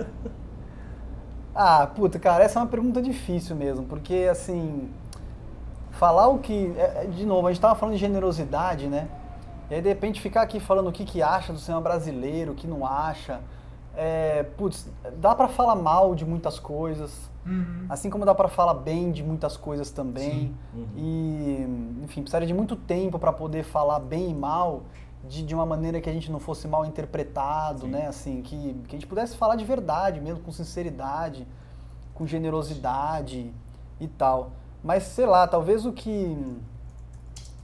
[1.61, 4.89] Ah, puta, cara, essa é uma pergunta difícil mesmo, porque assim,
[5.91, 6.73] falar o que.
[6.77, 9.09] é, é, De novo, a gente tava falando de generosidade, né?
[9.69, 12.55] E aí de repente ficar aqui falando o que, que acha do cinema brasileiro, o
[12.55, 13.41] que não acha.
[13.95, 14.87] É, putz,
[15.17, 17.85] dá pra falar mal de muitas coisas, Uhum.
[17.89, 20.31] assim como dá pra falar bem de muitas coisas também.
[20.31, 20.55] Sim.
[20.73, 20.87] Uhum.
[20.95, 24.83] E, enfim, precisaria de muito tempo para poder falar bem e mal
[25.27, 27.89] de, de uma maneira que a gente não fosse mal interpretado, Sim.
[27.89, 28.07] né?
[28.07, 31.47] Assim, que, que a gente pudesse falar de verdade mesmo, com sinceridade,
[32.13, 33.53] com generosidade
[33.99, 34.51] e tal.
[34.83, 36.37] Mas, sei lá, talvez o que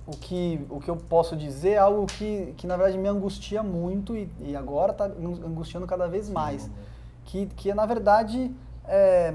[0.08, 3.64] o que, o que eu posso dizer é algo que, que na verdade me angustia
[3.64, 6.70] muito e, e agora está angustiando cada vez mais.
[7.24, 8.52] Que, que é, na verdade,
[8.88, 9.34] é,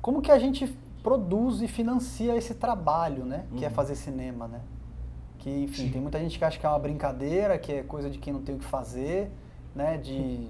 [0.00, 0.66] como que a gente
[1.02, 3.44] produz e financia esse trabalho, né?
[3.56, 3.74] Que é Uhum.
[3.74, 4.60] fazer cinema, né?
[5.44, 5.90] Que, enfim, Sim.
[5.90, 8.40] tem muita gente que acha que é uma brincadeira, que é coisa de quem não
[8.40, 9.30] tem o que fazer,
[9.74, 9.98] né?
[9.98, 10.48] De,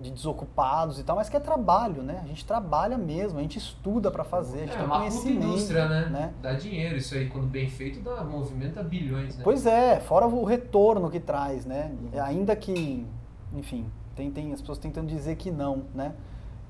[0.00, 2.20] de desocupados e tal, mas que é trabalho, né?
[2.22, 5.44] A gente trabalha mesmo, a gente estuda para fazer, a gente É tem uma conhecimento,
[5.44, 6.08] indústria, né?
[6.08, 6.32] né?
[6.40, 9.40] Dá dinheiro, isso aí, quando bem feito, dá movimenta bilhões, né?
[9.42, 11.90] Pois é, fora o retorno que traz, né?
[12.00, 12.22] Uhum.
[12.22, 13.04] Ainda que,
[13.52, 16.14] enfim, tem, tem as pessoas tentando dizer que não, né?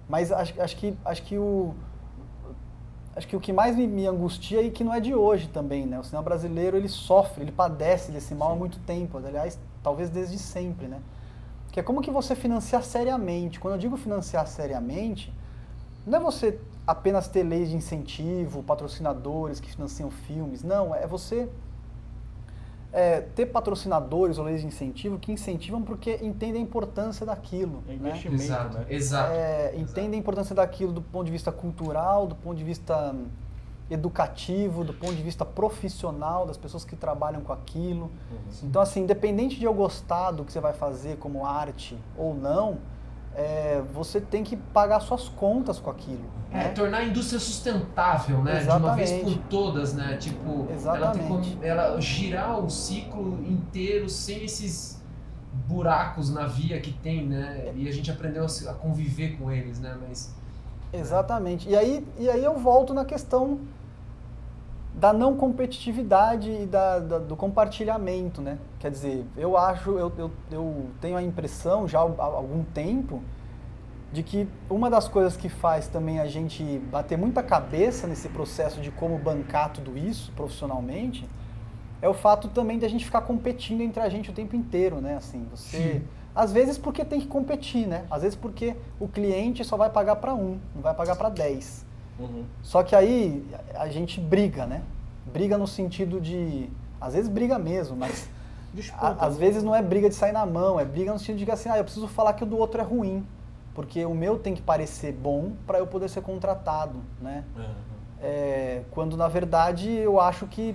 [0.08, 1.74] Mas acho, acho que acho que o
[3.18, 5.84] acho que o que mais me, me angustia e que não é de hoje também,
[5.84, 5.98] né?
[5.98, 10.38] O cinema brasileiro ele sofre, ele padece desse mal há muito tempo, aliás, talvez desde
[10.38, 11.00] sempre, né?
[11.72, 13.58] Que é como que você financiar seriamente.
[13.58, 15.34] Quando eu digo financiar seriamente,
[16.06, 20.62] não é você apenas ter leis de incentivo, patrocinadores que financiam filmes.
[20.62, 21.48] Não, é você
[22.92, 27.82] é, ter patrocinadores ou leis de incentivo que incentivam porque entendem a importância daquilo.
[27.86, 27.96] É né?
[27.96, 28.86] investimento, Exato, né?
[28.88, 29.32] exato.
[29.32, 29.80] É, exato.
[29.80, 33.26] entendem a importância daquilo do ponto de vista cultural, do ponto de vista hum,
[33.90, 38.10] educativo, do ponto de vista profissional das pessoas que trabalham com aquilo.
[38.62, 42.78] Então, assim, independente de eu gostar do que você vai fazer como arte ou não,
[43.34, 46.24] é, você tem que pagar suas contas com aquilo.
[46.50, 46.68] É, né?
[46.70, 48.60] tornar a indústria sustentável, né?
[48.60, 49.48] De uma vez por Exatamente.
[49.50, 50.16] todas, né?
[50.16, 51.28] Tipo, ela, tem Exatamente.
[51.28, 55.02] como, ela girar o ciclo inteiro sem esses
[55.66, 57.72] buracos na via que tem, né?
[57.76, 59.96] E a gente aprendeu a, conviver com eles, né?
[60.00, 60.34] Mas
[60.92, 61.68] Exatamente.
[61.68, 63.60] E aí, e aí eu volto na questão
[64.98, 68.58] da não competitividade e da, da- do compartilhamento, né?
[68.80, 73.22] Quer dizer, eu acho, eu, eu, eu tenho a impressão já há algum tempo
[74.12, 78.80] de que uma das coisas que faz também a gente bater muita cabeça nesse processo
[78.80, 81.28] de como bancar tudo isso profissionalmente
[82.02, 85.00] é o fato também de a gente ficar competindo entre a gente o tempo inteiro,
[85.00, 85.16] né?
[85.16, 86.02] Assim, você Sim.
[86.34, 88.04] às vezes porque tem que competir, né?
[88.10, 91.86] Às vezes porque o cliente só vai pagar para um, não vai pagar para 10.
[92.18, 92.44] Uhum.
[92.62, 93.44] Só que aí
[93.74, 94.82] a gente briga, né?
[95.32, 96.68] Briga no sentido de.
[97.00, 98.28] Às vezes briga mesmo, mas
[98.98, 101.44] a- às vezes não é briga de sair na mão, é briga no sentido de
[101.44, 103.24] que assim, ah, eu preciso falar que o do outro é ruim.
[103.74, 107.44] Porque o meu tem que parecer bom para eu poder ser contratado, né?
[107.56, 107.64] Uhum.
[108.20, 110.74] É, quando na verdade eu acho que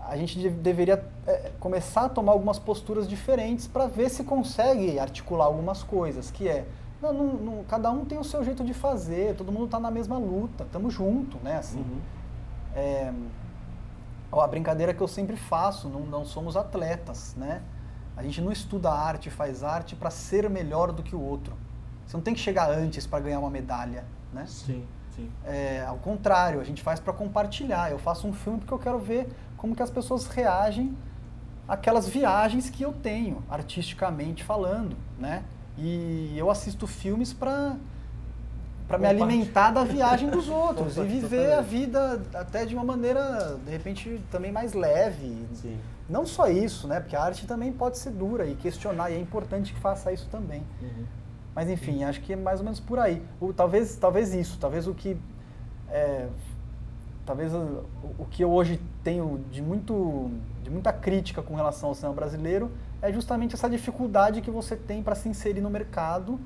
[0.00, 4.98] a gente de- deveria é, começar a tomar algumas posturas diferentes para ver se consegue
[4.98, 6.64] articular algumas coisas, que é
[7.02, 9.90] não, não- não- cada um tem o seu jeito de fazer, todo mundo está na
[9.90, 11.56] mesma luta, estamos junto, né?
[11.58, 12.00] Assim, Uhum.
[12.74, 13.12] é,
[14.32, 17.62] ó, a brincadeira que eu sempre faço, não, não somos atletas, né?
[18.16, 21.54] A gente não estuda arte, faz arte para ser melhor do que o outro.
[22.06, 24.44] Você não tem que chegar antes para ganhar uma medalha, né?
[24.46, 25.30] Sim, sim.
[25.44, 27.90] É, ao contrário, a gente faz para compartilhar.
[27.90, 30.96] Eu faço um filme porque eu quero ver como que as pessoas reagem
[31.68, 35.42] àquelas viagens que eu tenho, artisticamente falando, né?
[35.78, 37.76] E eu assisto filmes para
[38.86, 43.58] para me alimentar da viagem dos outros e viver a vida até de uma maneira,
[43.64, 45.44] de repente, também mais leve.
[45.54, 45.76] Sim.
[46.08, 47.00] Não só isso, né?
[47.00, 50.28] Porque a arte também pode ser dura e questionar, e é importante que faça isso
[50.30, 50.62] também.
[50.80, 51.04] Uhum.
[51.52, 53.20] Mas enfim, acho que é mais ou menos por aí.
[53.40, 55.16] O, talvez, talvez isso, talvez o que.
[55.90, 56.28] é,
[57.24, 57.84] talvez o,
[58.18, 60.30] o que eu hoje tenho de, muito,
[60.62, 62.70] de muita crítica com relação ao cinema brasileiro
[63.02, 66.40] é justamente essa dificuldade que você tem para se inserir no mercado.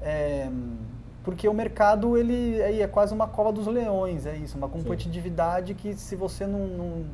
[0.00, 0.50] É,
[1.22, 5.94] porque o mercado ele é quase uma cova dos leões, é isso, uma competitividade que
[5.94, 7.04] se você não, não,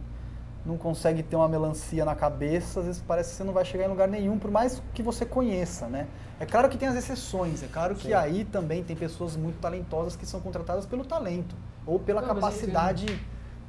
[0.66, 3.84] não consegue ter uma melancia na cabeça, às vezes parece que você não vai chegar
[3.84, 6.08] em lugar nenhum, por mais que você conheça, né?
[6.40, 8.14] É claro que tem as exceções, é claro que Sim.
[8.14, 11.54] aí também tem pessoas muito talentosas que são contratadas pelo talento
[11.86, 13.06] ou pela Não, capacidade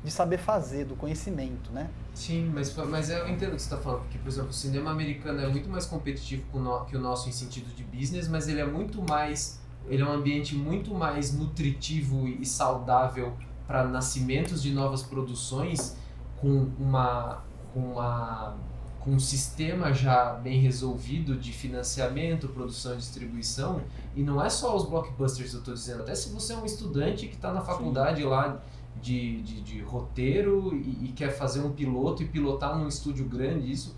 [0.03, 1.89] de saber fazer, do conhecimento, né?
[2.13, 4.91] Sim, mas, mas eu entendo o que você está falando, porque, por exemplo, o cinema
[4.91, 6.43] americano é muito mais competitivo
[6.89, 9.59] que o nosso em sentido de business, mas ele é muito mais.
[9.87, 13.33] Ele é um ambiente muito mais nutritivo e saudável
[13.67, 15.95] para nascimentos de novas produções
[16.39, 17.43] com uma.
[17.73, 18.57] Com uma
[19.01, 23.81] com um sistema já bem resolvido de financiamento, produção e distribuição,
[24.15, 26.65] e não é só os blockbusters que eu estou dizendo, até se você é um
[26.65, 28.61] estudante que está na faculdade lá
[29.01, 33.71] de, de, de roteiro e, e quer fazer um piloto e pilotar num estúdio grande,
[33.71, 33.95] isso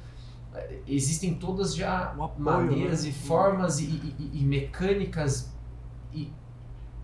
[0.54, 3.10] eh, existem todas já apoio, maneiras né?
[3.10, 5.52] e formas e, e- e- mecânicas
[6.14, 6.32] e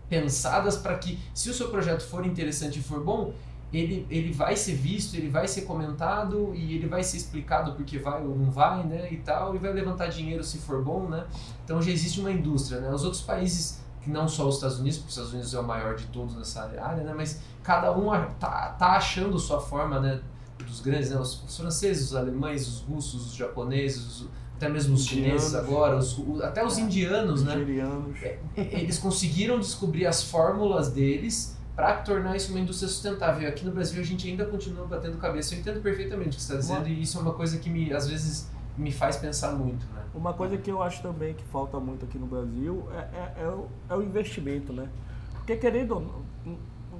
[0.08, 3.32] pensadas para que se o seu projeto for interessante e for bom
[3.72, 7.98] ele, ele vai ser visto, ele vai ser comentado e ele vai ser explicado porque
[7.98, 11.24] vai ou não vai, né, e tal, e vai levantar dinheiro se for bom, né?
[11.64, 12.90] Então já existe uma indústria, né?
[12.92, 15.62] Os outros países, que não só os Estados Unidos, porque os Estados Unidos é o
[15.66, 17.12] maior de todos nessa área, né?
[17.16, 20.20] Mas cada um tá, tá achando sua forma, né?
[20.66, 21.18] Dos grandes, né?
[21.18, 25.42] Os, os franceses, os alemães, os russos, os japoneses, os- até mesmo os Indianos.
[25.42, 26.82] chineses agora, os- até os É.
[26.82, 27.56] indianos, né?
[27.56, 28.18] Nigerianos.
[28.56, 33.48] eles conseguiram descobrir as fórmulas deles para tornar isso uma indústria sustentável.
[33.48, 35.54] Aqui no Brasil a gente ainda continua batendo cabeça.
[35.54, 37.90] Eu entendo perfeitamente o que você está dizendo e isso é uma coisa que me,
[37.92, 39.99] às vezes me faz pensar muito, né?
[40.14, 43.48] Uma coisa que eu acho também que falta muito aqui no Brasil é, é- é
[43.48, 44.88] o, é o investimento, né?
[45.34, 46.56] Porque querendo ou não,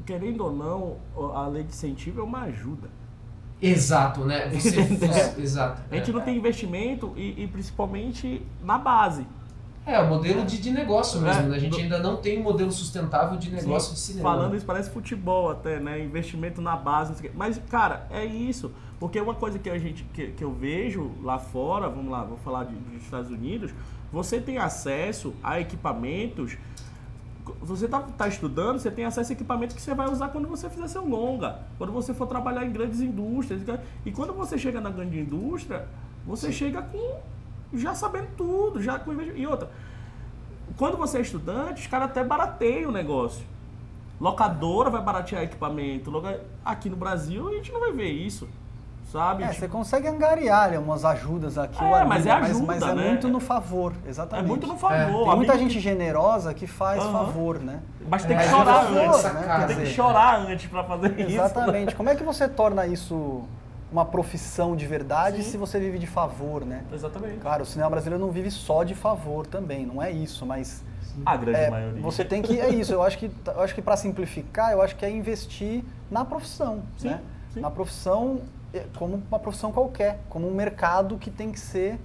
[0.06, 0.96] querendo ou não,
[1.34, 2.88] a lei de incentivo é uma ajuda.
[3.60, 4.48] Exato, né?
[4.48, 5.82] Você, você- exato.
[5.90, 6.12] A gente é.
[6.14, 9.26] não tem investimento e, e principalmente na base.
[9.84, 11.56] É, o modelo de, de negócio mesmo, É, né?
[11.56, 14.30] A gente ainda não tem um modelo sustentável de negócio Sim, de cinema.
[14.30, 16.02] Falando isso parece futebol até, né?
[16.04, 17.30] Investimento na base.
[17.34, 18.70] Mas, cara, é isso.
[19.00, 22.36] Porque uma coisa que a gente que, que eu vejo lá fora, vamos lá, vou
[22.38, 23.72] falar de- dos Estados Unidos,
[24.12, 26.56] você tem acesso a equipamentos
[27.60, 30.68] você tá, tá estudando, você tem acesso a equipamento que você vai usar quando você
[30.70, 33.62] fizer seu longa, quando você for trabalhar em grandes indústrias.
[34.04, 35.88] E quando você chega na grande indústria,
[36.24, 37.18] você chega com
[37.72, 39.70] já sabendo tudo, já com E outra,
[40.76, 43.44] quando você é estudante, os caras até barateiam o negócio.
[44.20, 46.12] Locadora vai baratear equipamento.
[46.64, 48.48] Aqui no Brasil a gente não vai ver isso,
[49.10, 49.42] sabe?
[49.42, 52.82] É, Tipo, você consegue angariar ali, umas ajudas aqui, É, mas é mas, ajuda, mas
[52.82, 53.08] é né?
[53.08, 54.46] muito no favor, é exatamente.
[54.48, 55.26] muito no favor.
[55.26, 57.12] Tem muita gente que- generosa que faz Aham.
[57.12, 57.80] favor, né?
[58.08, 59.22] Mas tem É, que mas chorar é favor, antes.
[59.32, 59.64] né?
[59.66, 61.30] Tem que chorar antes pra fazer isso.
[61.32, 61.94] Exatamente.
[61.94, 63.42] Como é que você torna isso
[63.92, 65.50] uma profissão de verdade Sim.
[65.50, 66.84] se você vive de favor, né?
[66.92, 67.38] Exatamente.
[67.38, 70.84] Claro, o cinema brasileiro não vive só de favor também, não é isso, mas
[71.26, 72.00] A grande é, maioria.
[72.00, 72.92] você tem que é isso.
[72.92, 76.82] Eu acho que eu acho que para simplificar, eu acho que é investir na profissão,
[76.98, 77.20] Sim, né?
[77.56, 78.59] Na profissão é,
[78.96, 81.98] como uma profissão qualquer, como um mercado que tem que ser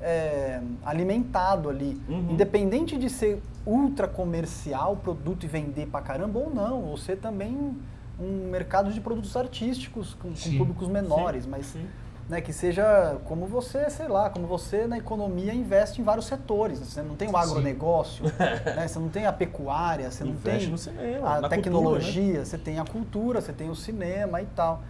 [0.00, 2.30] é, alimentado ali, Uhum.
[2.30, 7.76] independente de ser ultra comercial, produto e vender pra caramba ou não, ou ser também
[8.20, 11.84] um mercado de produtos artísticos com, com públicos menores, Sim, mas sim.
[12.28, 16.78] né, que seja como você, sei lá, como você na economia investe em vários setores.
[16.78, 18.24] Você não tem o agronegócio,
[18.76, 22.12] né, você não tem a pecuária, você não Investe tem no cinema, a na tecnologia,
[22.22, 22.44] cultura, né?
[22.44, 24.80] você tem a cultura, você tem o cinema e tal.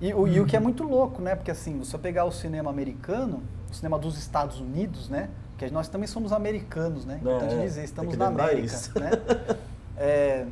[0.00, 1.34] E, o- e o que é muito louco, né?
[1.34, 5.28] Porque assim, se eu pegar o cinema americano, o cinema dos Estados Unidos, né?
[5.56, 7.18] Porque nós também somos americanos, né?
[7.20, 8.98] Importante É, dizer, estamos na América, isso.
[8.98, 9.10] né?
[10.00, 10.46] É,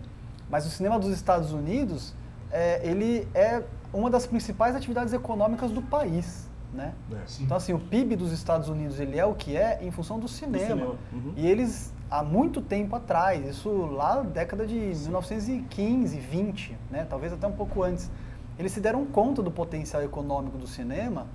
[0.51, 2.13] mas o cinema dos Estados Unidos,
[2.51, 3.63] é, ele é
[3.93, 6.93] uma das principais atividades econômicas do país, né?
[7.13, 7.17] É.
[7.27, 7.45] Sim.
[7.45, 10.27] Então assim, o PIB dos Estados Unidos ele é o que é em função do
[10.27, 10.67] cinema.
[10.67, 11.33] cinema, uhum.
[11.37, 17.07] E eles há muito tempo atrás, isso lá na década de 1915, 20, né?
[17.09, 18.11] Talvez até um pouco antes,
[18.59, 21.27] eles se deram conta do potencial econômico do cinema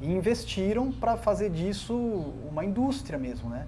[0.00, 1.94] e investiram para fazer disso
[2.50, 3.66] uma indústria mesmo, né?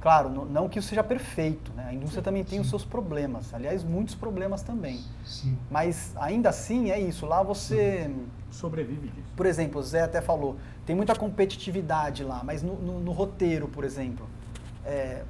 [0.00, 1.86] Claro, não, que isso seja perfeito, né?
[1.88, 5.00] A indústria também tem os seus problemas, aliás, muitos problemas também.
[5.24, 5.56] Sim.
[5.70, 8.10] Mas ainda assim é isso, lá você
[8.50, 9.26] Sobrevive disso.
[9.34, 10.56] por exemplo, o Zé até falou,
[10.86, 14.26] tem muita competitividade lá, mas no, no- no roteiro, por exemplo,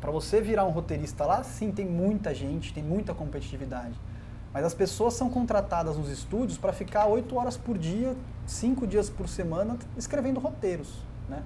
[0.00, 3.94] para você virar um roteirista lá, sim, tem muita gente, tem muita competitividade.
[4.56, 8.16] Mas as pessoas são contratadas nos estúdios para ficar oito horas por dia,
[8.46, 10.94] cinco dias por semana, escrevendo roteiros,
[11.28, 11.42] né?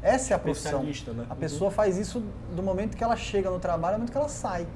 [0.00, 0.84] Essa é a profissão.
[0.84, 1.26] Né?
[1.28, 2.22] A pessoa faz isso
[2.54, 4.68] do momento que ela chega no trabalho ao momento que ela sai.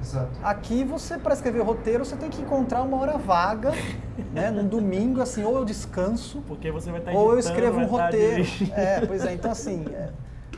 [0.00, 0.32] Exato.
[0.42, 3.70] Aqui você, para escrever roteiro, você tem que encontrar uma hora vaga,
[4.34, 4.50] né?
[4.50, 8.06] Num domingo, assim, ou eu descanso, Porque você vai estar ou eu escrevo um estar
[8.06, 8.44] roteiro.
[8.74, 10.10] É, pois é, então assim, é,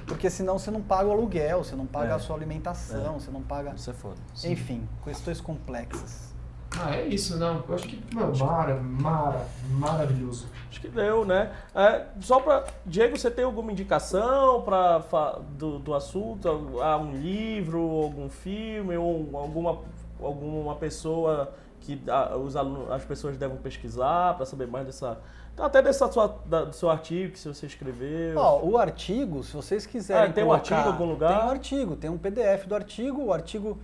[0.06, 2.14] porque senão você não paga o aluguel, você não paga É.
[2.14, 3.74] a sua alimentação, você não paga.
[3.74, 4.16] Isso é foda.
[4.34, 4.52] Sim.
[4.52, 6.32] Enfim, questões complexas.
[6.80, 7.62] Ah, é isso, não.
[7.68, 10.46] Eu acho que, meu, mara, mara, maravilhoso.
[10.68, 11.52] Acho que deu, né?
[11.74, 12.64] É, só pra.
[12.84, 16.80] Diego, você tem alguma indicação pra, fa- do, do assunto?
[16.82, 19.78] Ah, um livro, algum filme, ou alguma,
[20.20, 25.18] alguma pessoa que ah, os alunos, as pessoas devem pesquisar pra saber mais dessa.
[25.56, 28.36] Até dessa sua, da- do seu artigo que você escreveu.
[28.36, 30.30] Ó, o artigo, se vocês quiserem.
[30.30, 31.36] Ah, tem um colocar- artigo em algum lugar?
[31.38, 33.22] Tem um artigo, tem um PDF do artigo.
[33.26, 33.78] O artigo,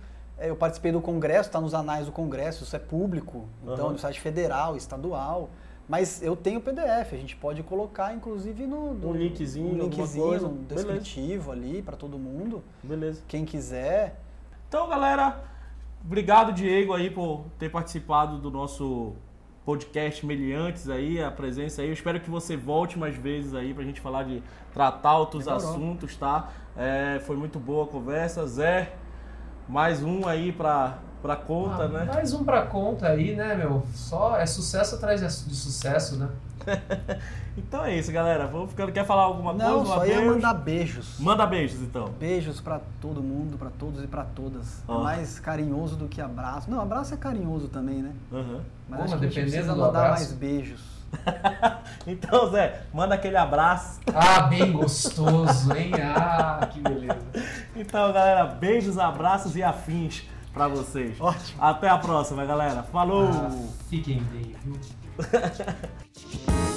[0.47, 3.45] eu participei do congresso, está nos anais do congresso, isso é público.
[3.63, 3.91] Então, Aham.
[3.93, 5.49] no site federal, estadual.
[5.87, 8.91] Mas eu tenho o PDF, a gente pode colocar, inclusive, no.
[8.91, 10.75] Um linkzinho, um linkzinho, um Beleza.
[10.93, 12.63] descritivo ali para todo mundo.
[12.81, 13.21] Beleza.
[13.27, 14.19] Quem quiser.
[14.69, 15.43] Então, galera,
[16.05, 19.13] obrigado, Diego, aí, por ter participado do nosso
[19.65, 21.89] podcast Meliantes aí, a presença aí.
[21.89, 24.41] Eu espero que você volte mais vezes aí pra gente falar de
[24.73, 25.69] tratar outros Demorou.
[25.69, 26.51] assuntos, tá?
[26.77, 28.45] É, foi muito boa a conversa.
[28.47, 28.93] Zé,
[29.67, 32.05] mais um aí pra, pra conta, Ah, né?
[32.05, 33.85] Mais um pra conta aí, né, meu?
[33.93, 36.29] Só é sucesso atrás de de sucesso, né?
[37.57, 38.47] Então é isso, galera.
[38.47, 38.93] Vou ficando.
[38.93, 39.91] Quer falar alguma Não, coisa?
[39.91, 41.19] Um só ia mandar beijos.
[41.19, 42.05] Manda beijos, então.
[42.17, 44.81] Beijos pra todo mundo, pra todos e pra todas.
[44.87, 46.71] É mais carinhoso do que abraço.
[46.71, 48.13] Não, abraço é carinhoso também, né?
[48.31, 48.61] Aham.
[48.87, 50.21] Mas Pô, acho mas que a gente dependendo precisa do mandar abraço.
[50.23, 51.00] mais beijos.
[52.07, 53.99] Então, Zé, manda aquele abraço.
[54.13, 55.91] Ah, bem gostoso, hein?
[56.03, 57.19] Ah, que beleza.
[57.75, 61.19] Então, galera, beijos, abraços e afins pra vocês.
[61.19, 61.63] Ótimo.
[61.63, 62.83] Até a próxima, galera.
[62.83, 63.29] Falou!
[63.31, 63.51] Ah,
[63.89, 64.79] fiquem bem, viu?